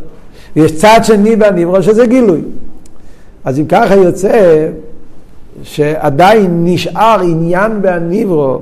[0.55, 2.41] ויש צד שני בניברו שזה גילוי.
[3.45, 4.67] אז אם ככה יוצא
[5.63, 8.61] שעדיין נשאר עניין בניברו,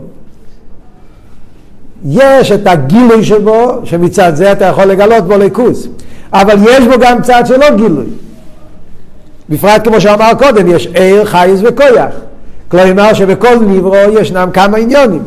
[2.06, 5.88] יש את הגילוי שבו, שמצד זה אתה יכול לגלות בו ליכוס,
[6.34, 8.06] אבל יש בו גם צד שלא גילוי.
[9.50, 12.14] בפרט כמו שאמר קודם, יש עיר, חייס וכויח.
[12.68, 15.22] כלומר שבכל ניברו ישנם כמה עניונים.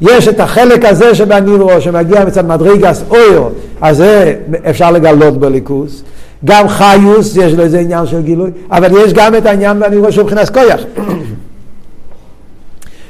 [0.00, 3.42] יש את החלק הזה שבניברו שמגיע מצד מדרגס אויר,
[3.80, 4.34] אז זה
[4.70, 6.02] אפשר לגלות בליכוס.
[6.44, 10.24] גם חיוס, יש לו איזה עניין של גילוי, אבל יש גם את העניין בניברו שהוא
[10.24, 10.80] מבחינת כויח.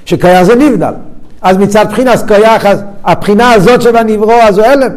[0.07, 0.93] שכויח זה נבדל.
[1.43, 4.91] אז מצד בחינס כויח, אז הבחינה הזאת שבניברו, אז הוא הלם.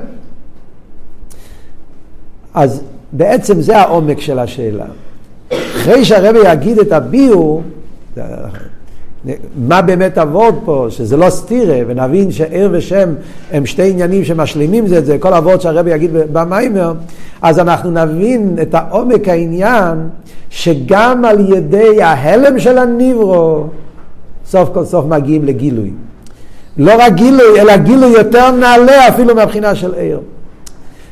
[2.53, 4.85] אז בעצם זה העומק של השאלה.
[5.51, 7.61] אחרי שהרבי יגיד את הביאו,
[9.67, 13.09] מה באמת עבוד פה, שזה לא סתירה, ונבין שער ושם
[13.51, 16.93] הם שתי עניינים שמשלימים זה את זה, כל עבוד שהרבי יגיד במיימר,
[17.41, 19.97] אז אנחנו נבין את העומק העניין,
[20.49, 23.63] שגם על ידי ההלם של הניברו,
[24.45, 25.91] סוף כל סוף מגיעים לגילוי.
[26.77, 30.19] לא רק גילוי, אלא גילוי יותר נעלה אפילו מהבחינה של ער.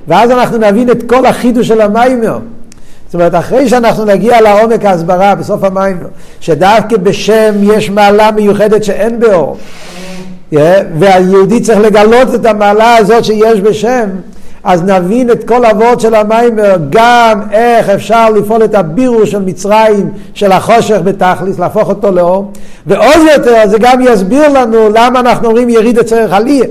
[0.07, 2.39] ואז אנחנו נבין את כל החידוש של המיימר.
[3.09, 5.97] זאת אומרת, אחרי שאנחנו נגיע לעומק ההסברה בסוף המים,
[6.39, 9.57] שדווקא בשם יש מעלה מיוחדת שאין באור,
[10.53, 10.57] yeah,
[10.99, 14.09] והיהודי צריך לגלות את המעלה הזאת שיש בשם,
[14.63, 20.09] אז נבין את כל אבות של המיימר, גם איך אפשר לפעול את הבירו של מצרים,
[20.33, 22.51] של החושך בתכליס, להפוך אותו לאור,
[22.85, 26.65] ועוד יותר זה גם יסביר לנו למה אנחנו אומרים יריד אצלך עליה.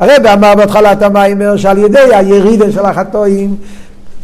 [0.00, 3.56] הרב אמר בהתחלת המיימר שעל ידי הירידה של החטואים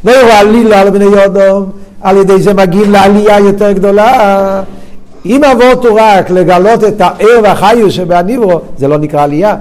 [0.07, 4.63] לא יראו עלילה על בני יודום, על ידי זה מגיעים לעלייה יותר גדולה.
[5.27, 9.57] אם אבות הוא רק לגלות את הער והחיוס שבהניברו, זה לא נקרא עלייה.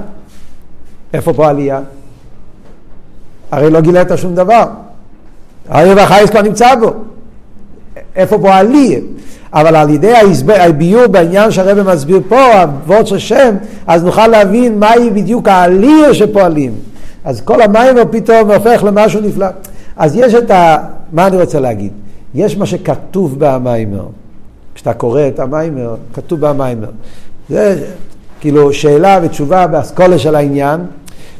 [1.13, 1.79] איפה פה עלייה?
[3.51, 4.63] הרי לא גילית שום דבר.
[5.69, 6.93] הער והחיוס כבר נמצא בו.
[8.15, 8.99] איפה פה עלייה?
[9.53, 10.13] אבל על ידי
[10.47, 13.55] הביור בעניין שהרבא מסביר פה, אבות של שם,
[13.87, 16.71] אז נוכל להבין מהי בדיוק העלייה שפועלים.
[17.25, 19.47] אז כל המים פתאום הופך למשהו נפלא.
[19.97, 20.77] אז יש את ה...
[21.11, 21.91] מה אני רוצה להגיד?
[22.35, 24.05] יש מה שכתוב במיימר.
[24.75, 26.89] כשאתה קורא את המיימר, כתוב במיימר.
[27.49, 27.83] זה
[28.39, 30.81] כאילו שאלה ותשובה באסכולה של העניין,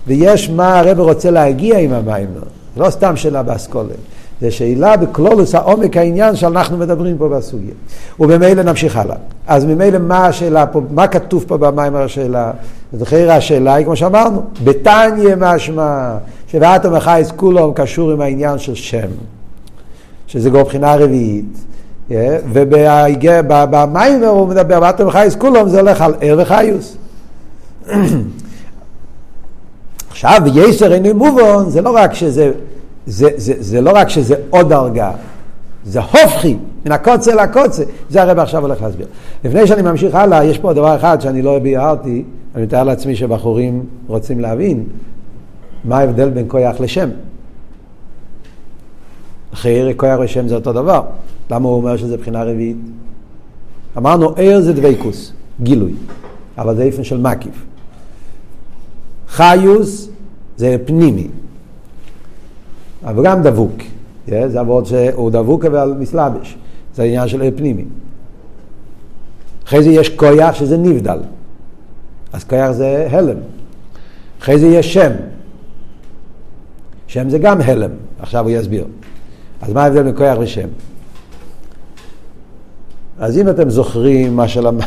[0.08, 2.44] ויש מה הרב רוצה להגיע עם המיימר.
[2.78, 3.94] לא סתם שאלה באסכולה.
[4.42, 7.74] זה שאלה בקלולוס העומק העניין שאנחנו מדברים פה בסוגיה.
[8.20, 9.16] וממילא נמשיך הלאה.
[9.48, 12.52] אז ממילא מה השאלה פה, מה כתוב פה במיימר השאלה?
[12.94, 16.18] זוכר השאלה היא כמו שאמרנו, בתניא משמע,
[16.56, 19.08] שבעת המחייס כולו קשור עם העניין של שם,
[20.28, 21.66] שזה כבר בחינה רביעית.
[22.54, 26.98] ובמיימר הוא מדבר, בעת המחייס כולו זה הולך על ער וחיוס.
[30.12, 32.52] עכשיו, ויסר אינו מובן, זה לא רק שזה,
[33.08, 35.12] זה, זה, זה לא רק שזה עוד דרגה,
[35.86, 37.84] זה הופכי, מן הקוצה לקוצה.
[38.10, 39.08] זה הרב עכשיו הולך להסביר.
[39.44, 42.24] לפני שאני ממשיך הלאה, יש פה דבר אחד שאני לא ביארתי,
[42.56, 44.84] אני מתאר לעצמי שבחורים רוצים להבין
[45.86, 47.10] מה ההבדל בין כויח לשם.
[49.54, 51.02] אחרי כויח ושם זה אותו דבר.
[51.52, 52.78] למה הוא אומר שזה בחינה רביעית?
[53.98, 55.94] אמרנו, ער זה דבייקוס, גילוי,
[56.58, 57.66] אבל זה איפן של מקיף.
[59.28, 60.10] חיוס
[60.58, 61.28] זה פנימי,
[63.04, 63.72] אבל גם דבוק.
[64.28, 66.58] זה עבוד שהוא דבוק אבל מסלבש,
[66.96, 67.86] זה העניין של פנימי.
[69.66, 71.20] אחרי זה יש כויח שזה נבדל,
[72.34, 73.38] אז כויח זה הלם.
[74.42, 75.12] אחרי זה יש שם,
[77.08, 78.86] שם זה גם הלם, עכשיו הוא יסביר.
[79.62, 80.68] אז מה ההבדל בין ושם?
[83.20, 84.86] אז אם אתם זוכרים מה, שלמד,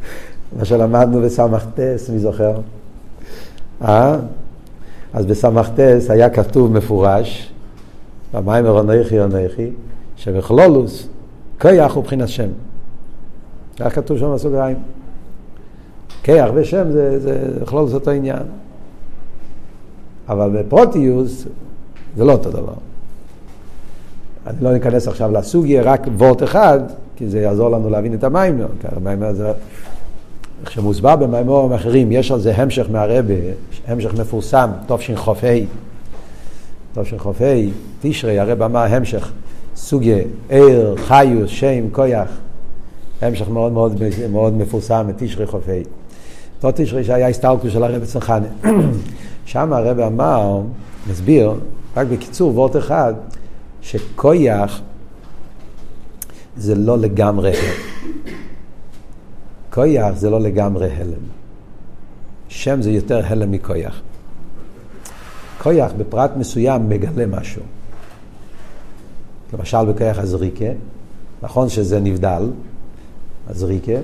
[0.58, 2.54] מה שלמדנו בסמ"טס, מי זוכר?
[3.82, 4.16] אה?
[5.12, 7.52] אז בסמ"טס היה כתוב מפורש,
[8.34, 9.70] במים אונכי אונכי,
[10.16, 11.08] שבכלולוס
[11.60, 12.48] כיח הוא מבחינת שם.
[13.78, 14.76] היה כתוב שם בסוגריים.
[16.22, 18.42] כיח ושם זה, זה בכלולוס אותו עניין.
[20.28, 21.46] אבל בפרוטיוס
[22.16, 22.74] זה לא אותו דבר.
[24.46, 26.80] אני לא ניכנס עכשיו לסוגיה, רק וורט אחד,
[27.16, 28.60] כי זה יעזור לנו להבין את המים.
[28.96, 29.52] המים זה,
[30.60, 33.34] איך שמוסבר במימורים אחרים, יש על זה המשך מהרבה,
[33.86, 35.32] המשך מפורסם, תשכ"ה,
[36.94, 37.30] תשכ"ה,
[38.02, 39.32] תשרי, הרב אמר המשך,
[39.76, 42.28] סוגיה, עיר, חיוס, שם, כויח,
[43.22, 46.03] המשך מאוד מאוד, מאוד מפורסם, תשרי ח"ה.
[46.64, 48.46] אותו תשרי שהיה הסתלקות של הרב צנחני.
[49.46, 50.60] שם הרב אמר,
[51.10, 51.54] מסביר,
[51.96, 53.14] רק בקיצור, וורט אחד,
[53.82, 54.80] שכויח
[56.56, 58.34] זה לא לגמרי הלם.
[59.70, 61.24] כויח זה לא לגמרי הלם.
[62.48, 64.00] שם זה יותר הלם מכויח.
[65.62, 67.62] כויח בפרט מסוים מגלה משהו.
[69.52, 70.70] למשל בכויח הזריקה,
[71.42, 72.50] נכון שזה נבדל,
[73.48, 73.98] הזריקה,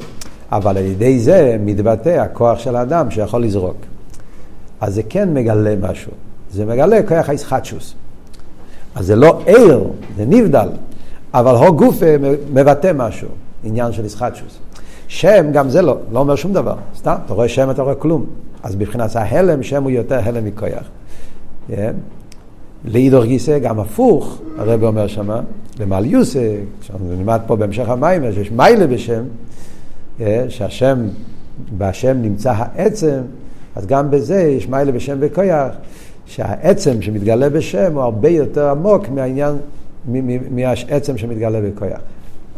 [0.53, 3.77] אבל על ידי זה מתבטא הכוח של האדם שיכול לזרוק.
[4.81, 6.13] אז זה כן מגלה משהו.
[6.53, 7.95] זה מגלה כוח הישחטשוס.
[8.95, 9.85] אז זה לא ער,
[10.17, 10.69] זה נבדל,
[11.35, 11.97] אבל הו גוף
[12.53, 13.29] מבטא משהו,
[13.65, 14.59] עניין של ישחטשוס.
[15.09, 16.75] שם, גם זה לא, לא אומר שום דבר.
[16.97, 18.25] סתם, אתה רואה שם, אתה רואה כלום.
[18.63, 20.69] אז מבחינת ההלם, שם הוא יותר הלם מכוח.
[21.71, 21.73] Yeah.
[22.85, 25.41] לאידור גיסא, גם הפוך, הרב אומר שמה,
[25.79, 29.23] במעל יוסה, כשאנחנו נלמד פה בהמשך המים, שיש מיילה בשם,
[30.49, 30.99] שהשם,
[31.79, 33.21] בהשם נמצא העצם,
[33.77, 35.69] אז גם בזה יש מיילה בשם וכויח,
[36.27, 39.57] שהעצם שמתגלה בשם הוא הרבה יותר עמוק מהעניין,
[40.51, 42.01] מהעצם שמתגלה בכויח.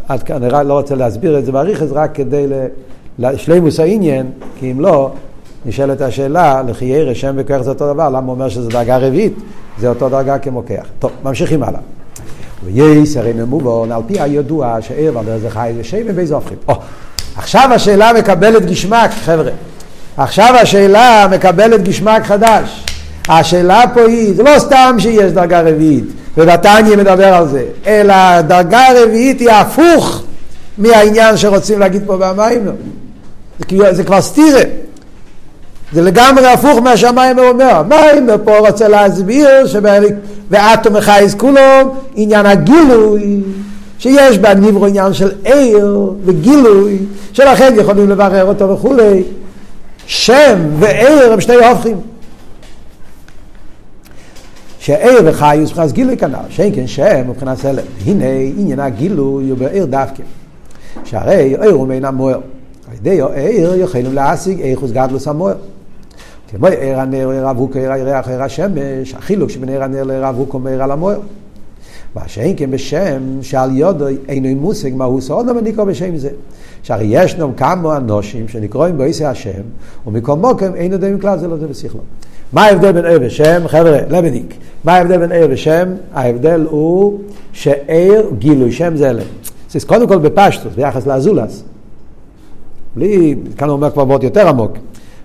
[0.09, 2.47] עד כאן, אני לא רוצה להסביר את זה באריכס, רק כדי
[3.19, 4.27] לשלימוס העניין,
[4.59, 5.11] כי אם לא,
[5.67, 9.35] נשאלת השאלה, לכי ירא שם וכוח זה אותו דבר, למה הוא אומר שזה דרגה רביעית?
[9.79, 10.87] זה אותו דרגה כמו כוח.
[10.99, 11.81] טוב, ממשיכים הלאה.
[12.65, 16.59] וייס הרי נמובון, על פי הידוע שער ועל זה חי ושם באיזה הופכים.
[17.37, 19.51] עכשיו השאלה מקבלת גשמק, חבר'ה.
[20.17, 22.85] עכשיו השאלה מקבלת גשמק חדש.
[23.29, 26.05] השאלה פה היא, זה לא סתם שיש דרגה רביעית,
[26.37, 30.23] ובתניא מדבר על זה, אלא הדרגה הרביעית היא הפוך
[30.79, 32.69] מהעניין שרוצים להגיד פה במים.
[33.71, 34.63] זה, זה כבר סתירה.
[35.93, 37.77] זה לגמרי הפוך מה שהמיימר אומר.
[37.77, 40.15] המיימר פה רוצה להסביר שבאליק
[40.51, 41.61] ואטום מחייס כולו
[42.15, 43.41] עניין הגילוי
[44.03, 46.99] שיש בניברו עניין של עיר וגילוי
[47.33, 49.23] שלכן יכולים לברר אותו וכולי.
[50.07, 51.97] שם ועיר הם שני הופכים.
[54.79, 57.83] שעיר וחיוס מבחינת גילוי כנ"ל, שאין כן שם מבחינת סלם.
[58.07, 58.25] הנה
[58.57, 60.23] עניין הגילוי הוא בעיר דווקא.
[61.05, 62.41] שהרי עיר הוא מן המוער.
[62.91, 65.57] על ידי עיר יכולים להשיג איכוס גדלוס המוער.
[66.51, 70.59] כמו עיר הנר, עיר אבוקו, עיר הירח, עיר השמש, החילוק שבין עיר הנר לעיר אבוקו
[70.59, 71.19] מעיר על המוער.
[72.15, 76.31] מה שאין כן בשם שעל יודו אינו מושג מה הוא סעודו ונקרא בשם זה.
[76.83, 79.63] שהרי ישנם כמה אנושים שנקראים באיסי השם,
[80.07, 82.01] ומכל מוקם אינו דמים כלל זה לא זה בשכלו.
[82.53, 83.69] מה ההבדל בין עיר ושם?
[83.69, 84.55] חבר'ה, לבניק.
[84.85, 85.89] מה ההבדל בין עיר ושם?
[86.15, 87.19] ההבדל הוא
[87.53, 89.23] שעיר גילוי, שם זה אלה.
[89.71, 91.63] זה קודם כל בפשטוס, ביחס לאזולס.
[92.97, 94.73] בלי, כאן הוא אומר כבר מאוד יותר עמוק.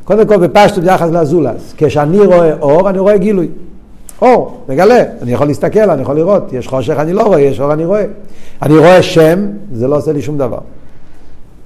[0.04, 1.74] קודם כל בפשטוס ביחס לאזולס.
[1.78, 3.48] כשאני רואה אור, אני רואה גילוי.
[4.22, 7.74] אור, מגלה, אני יכול להסתכל, אני יכול לראות, יש חושך אני לא רואה, יש אור
[7.74, 8.06] אני רואה.
[8.62, 10.60] אני רואה שם, זה לא עושה לי שום דבר.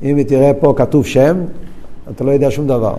[0.03, 1.37] אם תראה פה כתוב שם,
[2.15, 2.93] אתה לא יודע שום דבר.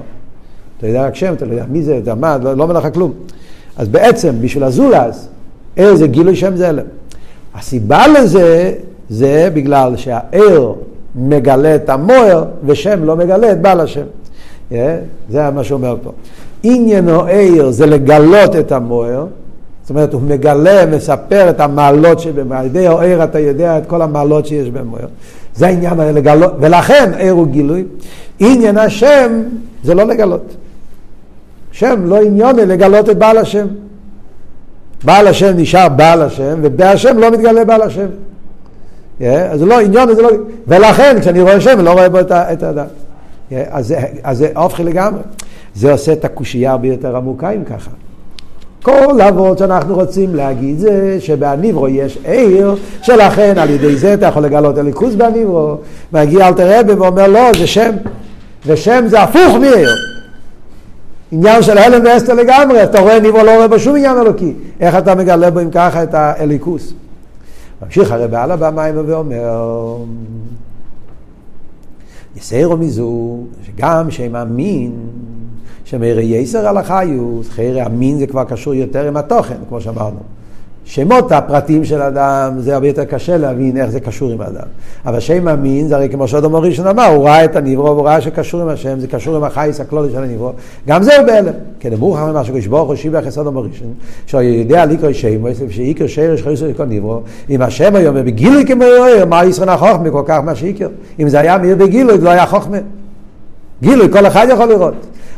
[0.79, 2.95] אתה יודע רק שם, אתה לא יודע מי זה, אתה מה, לא, לא אומר לך
[2.95, 3.13] כלום.
[3.77, 5.29] אז בעצם, בשביל הזולז,
[5.77, 6.83] איזה גילוי שם זה אלה.
[7.55, 8.75] הסיבה לזה,
[9.09, 10.73] זה בגלל שהער
[11.15, 14.05] מגלה את המוער, ושם לא מגלה את בעל השם.
[14.71, 14.75] Yeah,
[15.31, 16.13] זה מה שאומר פה.
[16.63, 19.27] עניינו ער זה לגלות את המוער,
[19.83, 22.61] זאת אומרת, הוא מגלה, מספר את המעלות שבמוער.
[22.61, 25.07] על ידי הער אתה יודע את כל המעלות שיש במוער.
[25.55, 27.85] זה העניין לגלות, ולכן ער הוא גילוי.
[28.39, 29.43] עניין השם
[29.85, 30.55] זה לא לגלות.
[31.73, 33.67] שם לא עניון לגלות את בעל השם.
[35.05, 38.07] בעל השם נשאר בעל השם, ובהשם לא מתגלה בעל השם.
[39.21, 40.29] Yeah, אז זה לא עניון, זה לא...
[40.67, 42.87] ולכן כשאני רואה שם, אני לא רואה בו את האדם.
[43.51, 45.21] Yeah, אז, אז זה הופכי לגמרי.
[45.75, 47.91] זה עושה את הקושייה הרבה יותר עמוקה אם ככה.
[48.83, 54.43] כל אבות שאנחנו רוצים להגיד זה שבהניברו יש עיר, שלכן על ידי זה אתה יכול
[54.43, 55.77] לגלות הליכוז בהניברו.
[56.13, 57.91] מגיע אלתר רבי ואומר לא, זה שם,
[58.67, 59.91] ושם זה הפוך מעיר.
[61.33, 64.55] עניין של הלם ואסתר לגמרי, אתה רואה ניבו לא רואה בו שום עניין אלוקי.
[64.81, 66.93] איך אתה מגלה בו אם ככה את האליקוס?
[67.83, 69.97] ממשיך הרי בעל במים ואומר,
[72.37, 74.93] יסיירו מזו, שגם שמאמין
[75.93, 80.19] שמרי יסר על החיוס, חיירי המין זה כבר קשור יותר עם התוכן, כמו שאמרנו.
[80.85, 84.67] שמות הפרטים של אדם, זה הרבה יותר קשה להבין איך זה קשור עם האדם.
[85.07, 88.21] אבל שם המין, זה הרי כמו שאדום ראשון אמר, הוא ראה את הנברו, והוא ראה
[88.21, 90.53] שקשור עם השם, זה קשור עם החייס הכלולי של הנברו.
[90.89, 91.53] גם זה הוא בהלם.
[91.81, 93.93] כן, אמרו לך ממה שקדוש ברוך הוא שיבח את אדום ראשון,
[94.27, 97.21] שהוא יודע לקרוא שם, שאיקר שרש חייס לכל נברו,
[97.51, 100.89] אם השם היום בגילוי כמו יואר, מה ישראל החוכמה כל כך מה שאיקר?
[101.21, 102.79] אם זה היה מאיר בגילוי, לא היה חוכמה.
[103.83, 104.95] גילוי, כל אחד יכול לראות.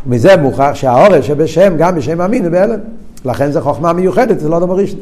[0.06, 2.78] ומזה מוכח שהאורש שבשם, גם בשם המין, הוא בהלם.
[3.24, 4.98] לכן זה חוכמה מיוחדת, זה לא אדום הראשון.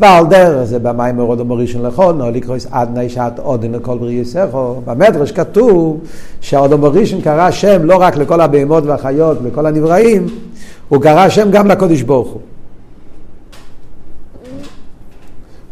[0.00, 4.20] ועל דרך זה במים מאוד אדום הראשון לכון, או לקרוס עדני שעת עודן לכל בריא
[4.20, 4.74] יסכו.
[4.84, 6.00] במדרש כתוב
[6.40, 10.26] שהאדום הראשון קרא שם לא רק לכל הבהמות והחיות, לכל הנבראים,
[10.88, 12.40] הוא קרא שם גם לקודש ברוך הוא.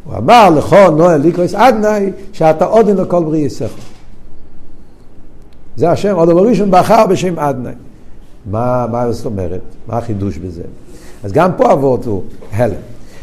[0.04, 3.93] הוא אמר לכון נועל לקרוס עדני שאתה עודן לכל בריא יסכו.
[5.76, 7.70] זה השם, אדום הראשון בחר בשם עדני.
[8.50, 9.60] מה, מה זאת אומרת?
[9.86, 10.62] מה החידוש בזה?
[11.24, 12.22] אז גם פה אבות הוא
[12.52, 12.74] הלם.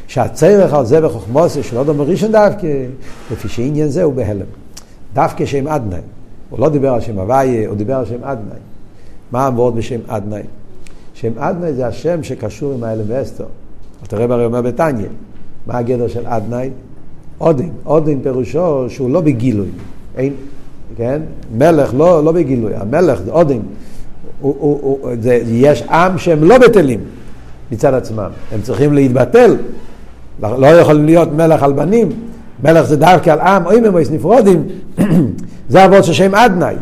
[0.08, 2.68] שהצרך על זה בחוכמוסי של אודו מראשון דווקא,
[3.32, 4.46] לפי שעניין זה הוא בהלם.
[5.14, 6.00] דווקא שם אדנאי.
[6.50, 8.60] הוא לא דיבר על שם הוויה, הוא דיבר על שם אדנאי.
[9.32, 10.42] מה המוורד בשם אדנאי?
[11.14, 13.46] שם אדנאי זה השם שקשור עם האלם ואסתר.
[14.04, 15.08] אתה רואה הרי אומר בתניא,
[15.68, 16.70] מה הגדר של אדנאי?
[17.42, 17.72] אודין.
[17.86, 19.68] אודין פירושו שהוא לא בגילוי.
[20.18, 20.34] אין,
[20.98, 21.22] כן?
[21.58, 23.62] מלך לא, לא בגילוי, המלך זה אודין.
[24.42, 27.00] הוא, הוא, הוא, זה, יש עם שהם לא בטלים.
[27.72, 28.30] מצד עצמם.
[28.52, 29.56] הם צריכים להתבטל.
[30.42, 32.10] לא יכולים להיות מלך על בנים.
[32.64, 34.64] מלך זה דווקא על עם, או אם הם נפרודים.
[35.70, 36.76] זה אבות של שם אדנאי.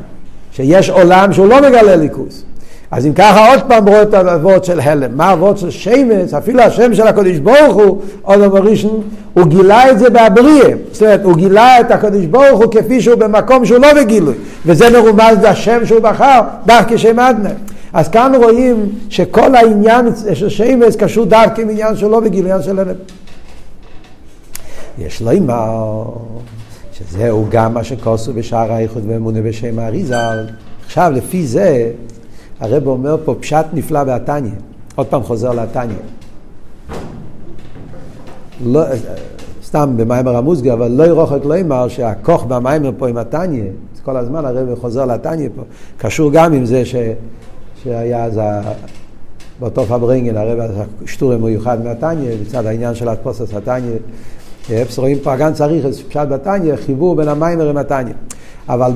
[0.51, 2.43] שיש עולם שהוא לא מגלה ליכוס.
[2.91, 5.17] אז אם ככה עוד פעם רואה את האבות של הלם.
[5.17, 9.01] מה האבות של שמץ, אפילו השם של הקדוש ברוך הוא, עוד אמר ראשון,
[9.33, 10.75] הוא גילה את זה באבריה.
[10.91, 14.33] זאת אומרת, הוא גילה את הקדוש ברוך הוא כפי שהוא במקום שהוא לא בגילוי.
[14.65, 17.51] וזה מרומז בשם שהוא בחר, דווקא שם אדנאי.
[17.93, 22.95] אז כאן רואים שכל העניין של שמש קשור דווקא עם עניין שלו בגיליון של הלב.
[24.99, 26.03] יש לו אימר,
[26.93, 30.45] שזהו גם מה שכוסו בשער האיחוד ואמונה בשם האריזל.
[30.85, 31.89] עכשיו, לפי זה,
[32.59, 34.51] הרב אומר פה פשט נפלא בהתניא.
[34.95, 35.95] עוד פעם חוזר להתניא.
[38.65, 38.81] לא,
[39.63, 43.63] סתם במיימר המוסגר, אבל לא ירוחק לא אמר שהכוח במיימר פה עם התניא,
[44.03, 45.61] כל הזמן הרב חוזר להתניא פה,
[45.97, 46.95] קשור גם עם זה ש...
[47.83, 48.39] שהיה אז
[49.59, 50.59] באותו פברנגן, הרב
[51.03, 53.95] השטור המיוחד מהתניא, מצד העניין של התפוסס התניא.
[54.81, 58.13] אפס רואים פה גם צריך פשט בתניא, חיבור בין המיימר עם התניא.
[58.69, 58.91] אבל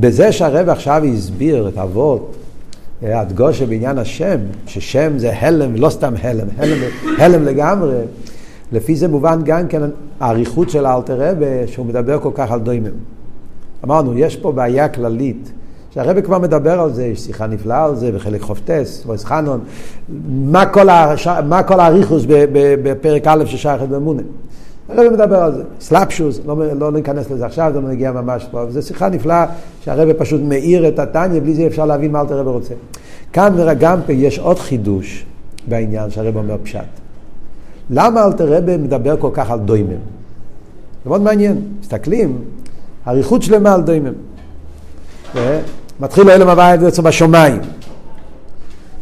[0.00, 2.36] בזה שהרב עכשיו הסביר את אבות,
[3.02, 6.78] הדגושה בעניין השם, ששם זה הלם, לא סתם הלם, הלם,
[7.18, 7.96] הלם לגמרי,
[8.72, 9.82] לפי זה מובן גם כן
[10.20, 12.90] האריכות של האלתר רבה, שהוא מדבר כל כך על דוימם.
[13.84, 15.52] אמרנו, יש פה בעיה כללית.
[15.94, 19.60] שהרבא כבר מדבר על זה, יש שיחה נפלאה על זה בחלק חופטס, וויס חנון.
[20.28, 22.24] מה כל האריכוס
[22.82, 24.22] בפרק א' ששייכת באמונה.
[24.88, 25.62] הרבא מדבר על זה.
[25.80, 29.46] סלאפשוס, לא, לא ניכנס לזה עכשיו, זה לא נגיע ממש פה, זו שיחה נפלאה
[29.84, 32.74] שהרבא פשוט מאיר את התניא, בלי זה אפשר להבין מה אלתר רבא רוצה.
[33.32, 35.26] כאן גם פה יש עוד חידוש
[35.68, 36.80] בעניין שהרבא אומר פשט.
[37.90, 39.88] למה אלתר רבא מדבר כל כך על דוימם?
[39.88, 41.62] זה מאוד מעניין.
[41.80, 42.38] מסתכלים,
[43.08, 44.12] אריכות שלמה על דוימם.
[46.00, 47.60] מתחיל אלם הוויה בעצם בשמיים.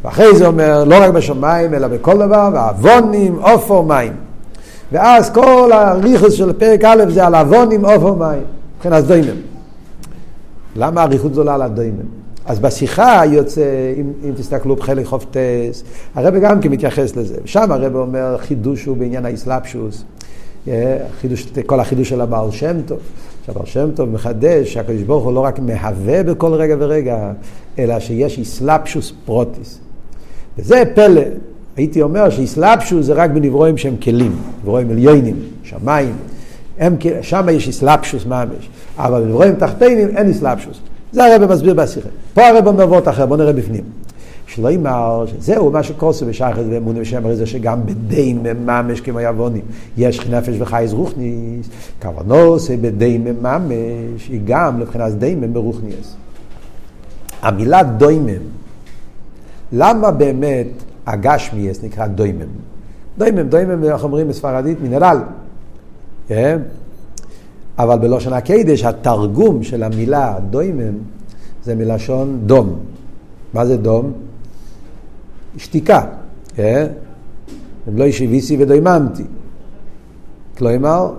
[0.04, 4.12] ואחרי זה אומר, לא רק בשמיים, אלא בכל דבר, ועוונים, עופר, מים.
[4.92, 8.42] ואז כל הריכוס של פרק א' זה על עוונים, עופר, מים.
[8.76, 9.36] מבחינת דוימם.
[10.76, 12.06] למה האריכות זולה על הדוימם?
[12.46, 15.84] אז בשיחה יוצא, אם, אם תסתכלו בחלק חופטס,
[16.14, 17.36] הרב גם כן מתייחס לזה.
[17.44, 20.04] שם הרב אומר, חידוש הוא בעניין האסלאפשוס.
[21.20, 22.98] חידוש, כל החידוש של הבעל שם טוב.
[23.46, 27.32] שהבר שם טוב מחדש שהקדוש ברוך הוא לא רק מהווה בכל רגע ורגע,
[27.78, 29.78] אלא שיש איסלאפשוס פרוטיס.
[30.58, 31.22] וזה פלא.
[31.76, 36.14] הייתי אומר שאיסלאפשוס זה רק בנברואים שהם כלים, נברואים עליונים, שמיים.
[37.22, 40.80] שם יש איסלאפשוס ממש, אבל בנברואים תחתינים אין איסלאפשוס.
[41.12, 42.08] זה הרב מסביר בשיחה.
[42.34, 43.84] פה הרב אומר וורט אחר, בוא נראה בפנים.
[44.46, 48.32] שלא יאמר שזהו מה שקורסו בשחד ואמונה בשם הרי זה שגם בדי
[48.66, 49.62] ממש כמו יבונים
[49.96, 51.68] יש נפש וחייז רוחניס
[52.02, 56.16] כוונוס בדי ממש היא גם לבחינת דיימם ברוחניס
[57.42, 58.42] המילה דוימם
[59.72, 60.66] למה באמת
[61.06, 62.48] הגשמיאס נקרא דוימם?
[63.18, 65.18] דוימם, דוימם אנחנו אומרים בספרדית מינרל
[66.28, 66.58] כן?
[67.78, 70.94] אבל בלושן הקדש התרגום של המילה דוימם
[71.64, 72.78] זה מלשון דום
[73.56, 74.12] מה זה דום?
[75.56, 76.00] שתיקה.
[76.58, 76.86] אה?
[77.86, 79.24] הם לא ישיביסי ודויממתי.
[80.58, 81.12] כלומר,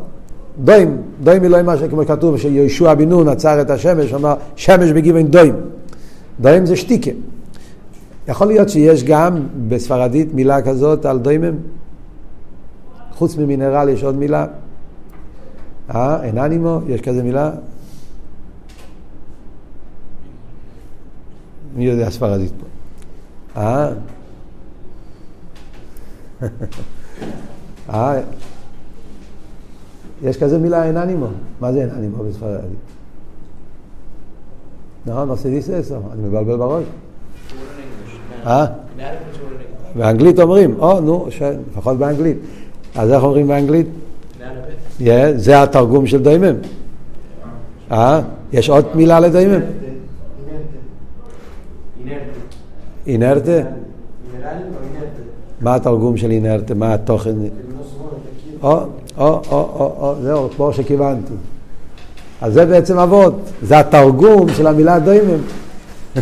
[0.64, 4.92] דוים, דוים היא לא מה שכמו שכתוב שיהושע בן נון עצר את השמש, אמר שמש
[4.92, 5.56] בגיוון דוים.
[6.40, 7.12] דוים זה שתיקה.
[8.28, 11.56] יכול להיות שיש גם בספרדית מילה כזאת על דוימם?
[13.12, 14.48] חוץ ממינרל יש עוד מילה?
[15.96, 16.80] אה, אין אנימו?
[16.88, 17.52] יש כזה מילה?
[21.76, 22.66] מי יודע ספרדית פה?
[23.62, 23.94] אה?
[27.94, 28.22] אה?
[30.22, 31.28] יש כזה מילה אין אנימו?
[31.60, 32.78] מה זה אין אנימו בספרדית?
[35.06, 36.84] נכון, מרסדיס אני מבלבל בראש.
[38.48, 38.66] אה?
[39.96, 41.28] באנגלית אומרים, או, נו,
[41.72, 42.38] לפחות באנגלית.
[42.96, 43.88] אז איך אומרים באנגלית?
[45.36, 46.56] זה התרגום של דיימם.
[47.92, 48.22] אה?
[48.54, 49.62] יש עוד מילה לדיימם?
[53.08, 53.62] אינרטה?
[55.62, 56.74] מה התרגום של אינרטה?
[56.74, 57.36] מה התוכן?
[58.64, 58.82] או, או,
[59.18, 61.34] או, או, או, זהו, כמו שכיוונתי.
[62.42, 65.40] אז זה בעצם אבות, זה התרגום של המילה דיימם.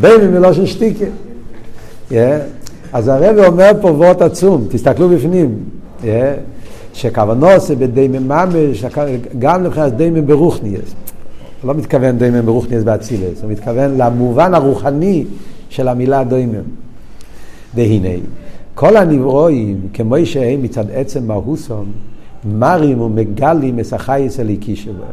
[0.00, 1.04] דיימם מלושן שטיקה.
[2.92, 5.58] אז הרב אומר פה וורט עצום, תסתכלו בפנים,
[6.92, 8.84] שכוונו עושה בדיימם ממש,
[9.38, 10.94] גם מבחינת דיימם ברוכניאס.
[11.64, 15.24] לא מתכוון דיימם ברוכניאס באצילס, הוא מתכוון למובן הרוחני
[15.68, 16.62] של המילה דיימם.
[17.74, 18.08] והנה,
[18.74, 21.84] כל הנברואים, כמו שהם מצד עצם מהוסום,
[22.44, 25.04] מרים ומגלים את החייס הליקי שלו.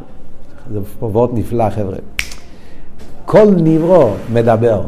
[0.74, 2.13] זה פה וורט נפלא, חבר'ה.
[3.34, 4.82] כל נברו מדבר.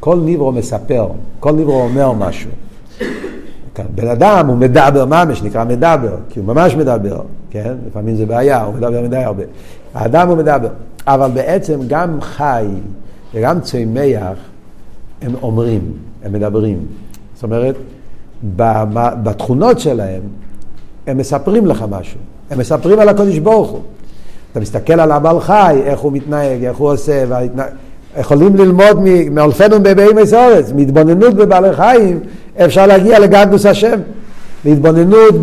[0.00, 1.08] כל ניברו מספר,
[1.40, 2.50] כל ניברו אומר משהו.
[3.94, 7.20] בן אדם הוא מדבר ממש, נקרא מדבר, כי הוא ממש מדבר,
[7.50, 7.74] כן?
[7.86, 9.42] לפעמים זה בעיה, הוא מדבר מדי הרבה.
[9.94, 10.68] האדם הוא מדבר,
[11.06, 12.66] אבל בעצם גם חי
[13.34, 14.38] וגם צמח
[15.22, 15.92] הם אומרים,
[16.24, 16.86] הם מדברים.
[17.34, 17.76] זאת אומרת,
[19.22, 20.22] בתכונות שלהם
[21.06, 22.20] הם מספרים לך משהו,
[22.50, 23.80] הם מספרים על הקודש ברוך הוא.
[24.56, 27.68] אתה מסתכל על הבעל חי, איך הוא מתנהג, איך הוא עושה, וההתנהג...
[28.20, 32.20] יכולים ללמוד מאלפנו בבהמי סורץ, מהתבוננות בבעלי חיים,
[32.64, 34.00] אפשר להגיע לגדוס השם.
[34.64, 35.34] להתבוננות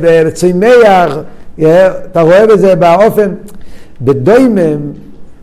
[0.00, 1.18] בצמח,
[1.60, 3.30] אתה רואה בזה באופן,
[4.02, 4.80] בדוימם,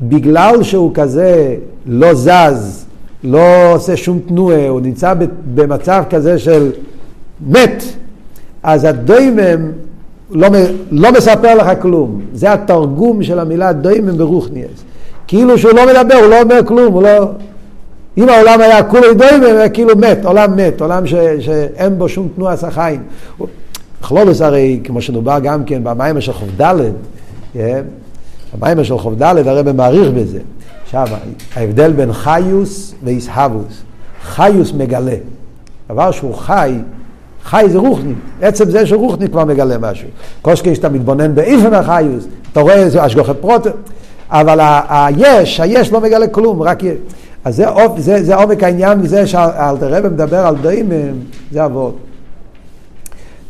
[0.01, 1.55] בגלל שהוא כזה
[1.85, 2.85] לא זז,
[3.23, 5.13] לא עושה שום תנועה, הוא נמצא
[5.55, 6.71] במצב כזה של
[7.47, 7.83] מת,
[8.63, 9.71] אז הדוימם
[10.31, 10.47] לא,
[10.91, 12.21] לא מספר לך כלום.
[12.33, 14.83] זה התרגום של המילה דוימם ברוכניאס.
[15.27, 17.31] כאילו שהוא לא מדבר, הוא לא אומר כלום, הוא לא...
[18.17, 22.29] אם העולם היה כולו דוימם, היה כאילו מת, עולם מת, עולם ש, שאין בו שום
[22.35, 23.03] תנועה החיים.
[24.01, 26.75] כלולוס הרי, כמו שנובע גם כן במים של חוב ד',
[28.59, 30.39] במים של חוב ד', הרב מעריך בזה.
[30.83, 31.07] עכשיו,
[31.55, 33.81] ההבדל בין חיוס ואיסהבוס.
[34.23, 35.15] חיוס מגלה.
[35.89, 36.73] דבר שהוא חי,
[37.47, 38.13] חי זה רוחני.
[38.41, 40.07] עצם זה שרוחני כבר מגלה משהו.
[40.41, 43.71] קושקין שאתה מתבונן באיפן החיוס, אתה רואה איזה השגוחי פרוטר.
[44.29, 46.97] אבל היש, היש לא מגלה כלום, רק יש.
[47.45, 47.63] אז
[47.97, 51.15] זה, עומק העניין מזה שאלתר רבי מדבר על דיימם,
[51.51, 51.97] זה אבות.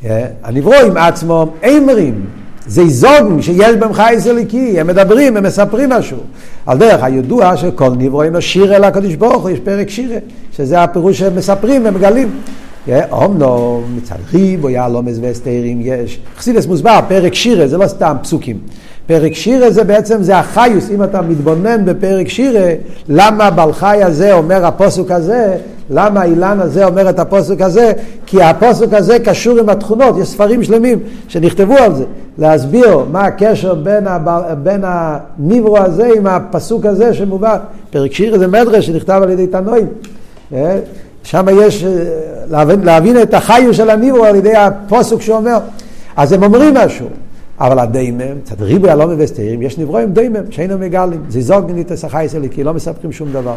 [0.05, 2.25] אה, הנברואים עצמם אימרים,
[2.67, 6.17] זה איזוגן שיש בהם חייס אליקי, הם מדברים, הם מספרים משהו.
[6.65, 10.17] על דרך הידוע שכל נברואים לו שיר אל הקדוש ברוך הוא, יש פרק שירה,
[10.51, 12.29] שזה הפירוש שהם מספרים ומגלים.
[13.11, 16.19] אומנם אה, מצד ריבו יהלומס והסתרים יש.
[16.37, 18.59] חסידס מוסבר, פרק שירה זה לא סתם פסוקים.
[19.07, 22.69] פרק שירה זה בעצם, זה החיוס, אם אתה מתבונן בפרק שירה,
[23.09, 25.55] למה בעל חי הזה אומר הפוסוק הזה,
[25.89, 27.91] למה האילן הזה אומר את הפוסוק הזה,
[28.25, 32.03] כי הפוסוק הזה קשור עם התכונות, יש ספרים שלמים שנכתבו על זה,
[32.37, 37.57] להסביר מה הקשר בין, הבר, בין הניברו הזה עם הפסוק הזה שמובא,
[37.89, 39.87] פרק שירה זה מדרש שנכתב על ידי תנועים.
[41.27, 41.39] אה?
[41.39, 41.89] שם יש אה,
[42.49, 45.57] להבין, להבין את החיוס של הניברו על ידי הפוסוק שאומר,
[46.15, 47.07] אז הם אומרים משהו.
[47.59, 51.23] אבל הדיימם, קצת ריבוי הלא מבסתרים, יש נברואים דיימם שאינם מגלים.
[51.29, 53.55] זה את השחי שלי, כי לא מספרים שום דבר.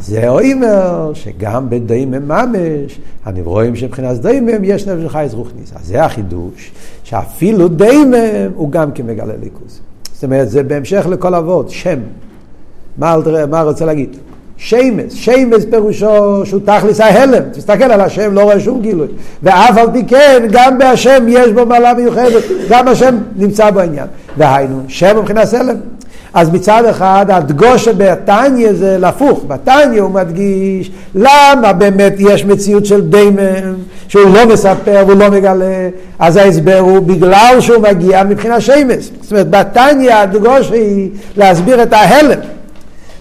[0.00, 5.72] זה אומר שגם בדיימם ממש, הנברואים שמבחינת דיימם יש נפש חי רוחניס.
[5.76, 6.72] אז זה החידוש,
[7.04, 9.80] שאפילו דיימם הוא גם כמגלה ליכוס.
[10.12, 11.98] זאת אומרת, זה בהמשך לכל אבות, שם.
[12.98, 13.16] מה,
[13.50, 14.16] מה רוצה להגיד?
[14.58, 19.06] שיימס, שיימס פירושו שהוא תכלס ההלם, תסתכל על השם, לא רואה שום גילוי.
[19.42, 24.06] ואף על פי כן, גם בהשם יש בו מעלה מיוחדת, גם השם נמצא בעניין.
[24.36, 25.76] והיינו, שם מבחינת הלם.
[26.34, 33.00] אז מצד אחד הדגושה בתניא זה להפוך, בתניא הוא מדגיש למה באמת יש מציאות של
[33.00, 33.74] דיימן
[34.08, 35.88] שהוא לא מספר והוא לא מגלה,
[36.18, 39.10] אז ההסבר הוא בגלל שהוא מגיע מבחינת שיימס.
[39.22, 42.38] זאת אומרת בתניא הדגושה היא להסביר את ההלם.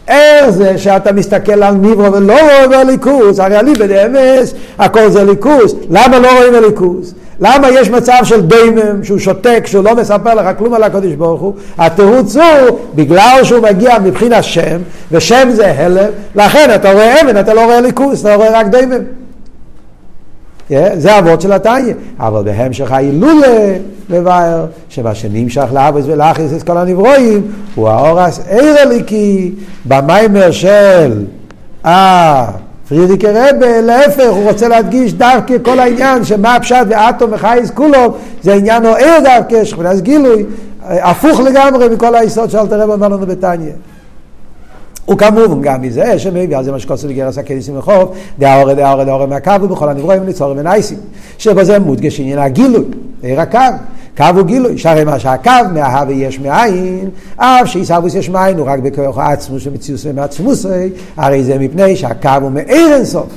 [0.08, 3.40] איך זה שאתה מסתכל על ניברו ולא רואה בליכוס?
[3.40, 5.76] הרי אליבא דאמס הכל זה ליכוס.
[5.90, 7.14] למה לא רואים בליכוס?
[7.40, 11.42] למה יש מצב של דיימם שהוא שותק, שהוא לא מספר לך כלום על הקודש ברוך
[11.42, 11.54] הוא?
[11.78, 14.78] התירוץ הוא בגלל שהוא מגיע מבחינת שם,
[15.12, 19.04] ושם זה הלם, לכן אתה רואה אבן, אתה לא רואה ליכוס, אתה רואה רק דיימם.
[20.70, 23.74] Yeah, זה אבות של התניא, אבל בהמשך ההילולה
[24.10, 27.42] מבאר שמה שנמשך לאבוס ולאחיס את כל הנברואים
[27.76, 29.52] הוא האורס עיר הליקי
[29.86, 31.26] במיימר של
[31.86, 32.52] אה
[32.90, 38.54] פרידיקי רבה, להפך, הוא רוצה להדגיש דווקא כל העניין שמה הפשט ואטום וחייס כולו, זה
[38.54, 40.46] עניין או עיר דווקא, שכבנס גילוי,
[40.84, 43.72] הפוך לגמרי מכל היסוד של אלתר רבה אמר לנו בתניא.
[45.12, 49.52] וכמובן גם מזה שמביא על זה מה שקוסו לגרס הקדיסים לחוב, דאורא דאורא דאורא מהקו
[49.62, 50.98] ובכל הנברואים ניצורים ונייסים,
[51.38, 52.86] שבזה מודגש עניין הגילוי,
[53.22, 53.60] עיר הקו.
[54.18, 58.80] קו הוא גילוי, שהרי מה שהקו מההווה יש מאין, אף שעיסאוויס יש מאין הוא רק
[58.80, 60.66] בכוח העצמוס שמציאוס ומעצמוס,
[61.18, 63.28] הרי זה מפני שהקו הוא מאיר אינסוף.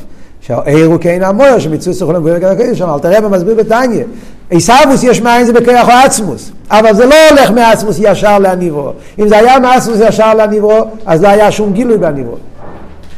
[0.41, 4.05] שהעיר הוא כן המויר שמציאוס יכולים לבוא לגבי הקדוש שם, אלתר רבי מסביר בתניא.
[4.51, 8.91] עיסאוויס יש מאין זה בכוח העצמוס, אבל זה לא הולך מעצמוס ישר להניברו.
[9.19, 12.37] אם זה היה מעצמוס ישר להניברו, אז לא היה שום גילוי בהניברו.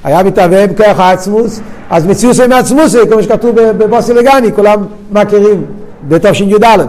[0.05, 5.65] היה מתהווה בכוח העצמוס, אז מציאוס ומעצמוס, כמו שכתוב בבוסי לגני, כולם מכירים
[6.09, 6.85] בתשי"א.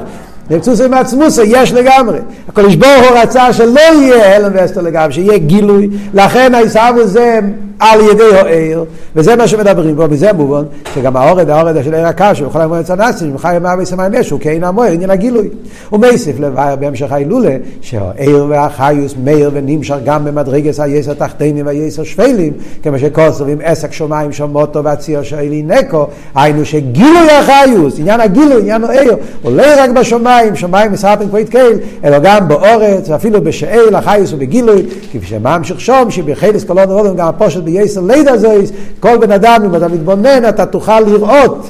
[0.51, 2.19] נרצוסי מעצמוסי יש לגמרי.
[2.47, 7.39] הקדוש ברוך הוא רצה שלא יהיה הלם ואסתר לגמרי, שיהיה גילוי, לכן העיסאוו זה
[7.81, 8.85] על ידי העיר,
[9.15, 10.63] וזה מה שמדברים פה, בזה מובן,
[10.95, 14.91] שגם האורד, האורד של עיר הקש, וכל המועד צנסים, חי ימה וסמיים משהו, כאין המוער,
[14.91, 15.49] עניין הגילוי.
[15.93, 22.99] ומייסיף לבאר בהמשך ההילולה, שהעיר והחיוס מאיר ונמשך גם במדרגס היסר תחתינים והיסר שפלים, כמו
[22.99, 29.15] שכוסר עם עסק שמיים שמוטו והציר שאלי נקו, היינו שגילוי החיוס, עניין הגילוי, עניין העיר,
[29.43, 31.71] עולה רק בשמיים, שמיים מסרפן כבר יתקל,
[32.03, 37.63] אלא גם באורץ, ואפילו בשאל החיוס ובגילוי, כפי שממשיך שום, שבחילס קולון ורודון גם הפושט
[37.63, 41.69] בייסר לידה זויס, כל בן אדם, אם אתה מתבונן, אתה תוכל לראות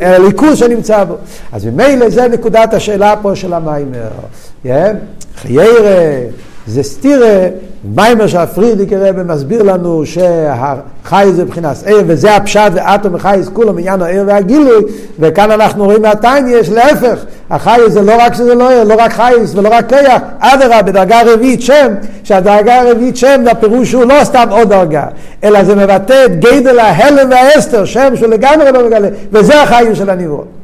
[0.00, 1.14] ליכוז שנמצא בו.
[1.52, 4.08] אז ממילא זה נקודת השאלה פה של המיימר.
[5.36, 6.26] חיירה,
[6.66, 7.46] זה סטירה,
[7.94, 14.02] מיימר שהפרידיק רבי מסביר לנו שהחי זה מבחינת עיר, וזה הפשט ואטום וחייס כולו עניין
[14.02, 14.82] העיר והגילוי,
[15.18, 19.12] וכאן אנחנו רואים מהתיים יש להפך, החי זה לא רק שזה לא עיר, לא רק
[19.12, 21.94] חייס ולא רק כיח, אדרה בדרגה רביעית שם,
[22.24, 25.04] שהדרגה הרביעית שם, הפירוש הוא לא סתם עוד דרגה,
[25.44, 30.10] אלא זה מבטא את גדל ההלם והאסתר, שם שהוא לגמרי לא מגלה, וזה החיים של
[30.10, 30.55] הנברות.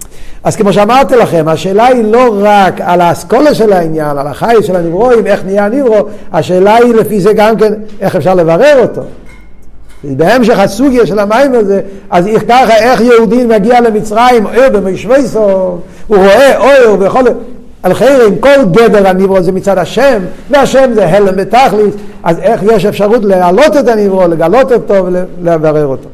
[0.45, 4.77] אז כמו שאמרתי לכם, השאלה היא לא רק על האסכולה של העניין, על החי של
[4.77, 5.97] הנברואים, איך נהיה הנברו,
[6.33, 9.03] השאלה היא לפי זה גם כן, איך אפשר לברר אותו.
[10.05, 11.81] בהמשך הסוגיה של המים הזה,
[12.11, 17.25] אז איך ככה, איך יהודי מגיע למצרים, אוהר במשוויסו, הוא רואה אוהר ויכול...
[17.83, 20.19] על חיירים, כל גדר הנברו זה מצד השם,
[20.51, 26.09] והשם זה הלם בתכלית, אז איך יש אפשרות להעלות את הנברו, לגלות אותו ולברר אותו.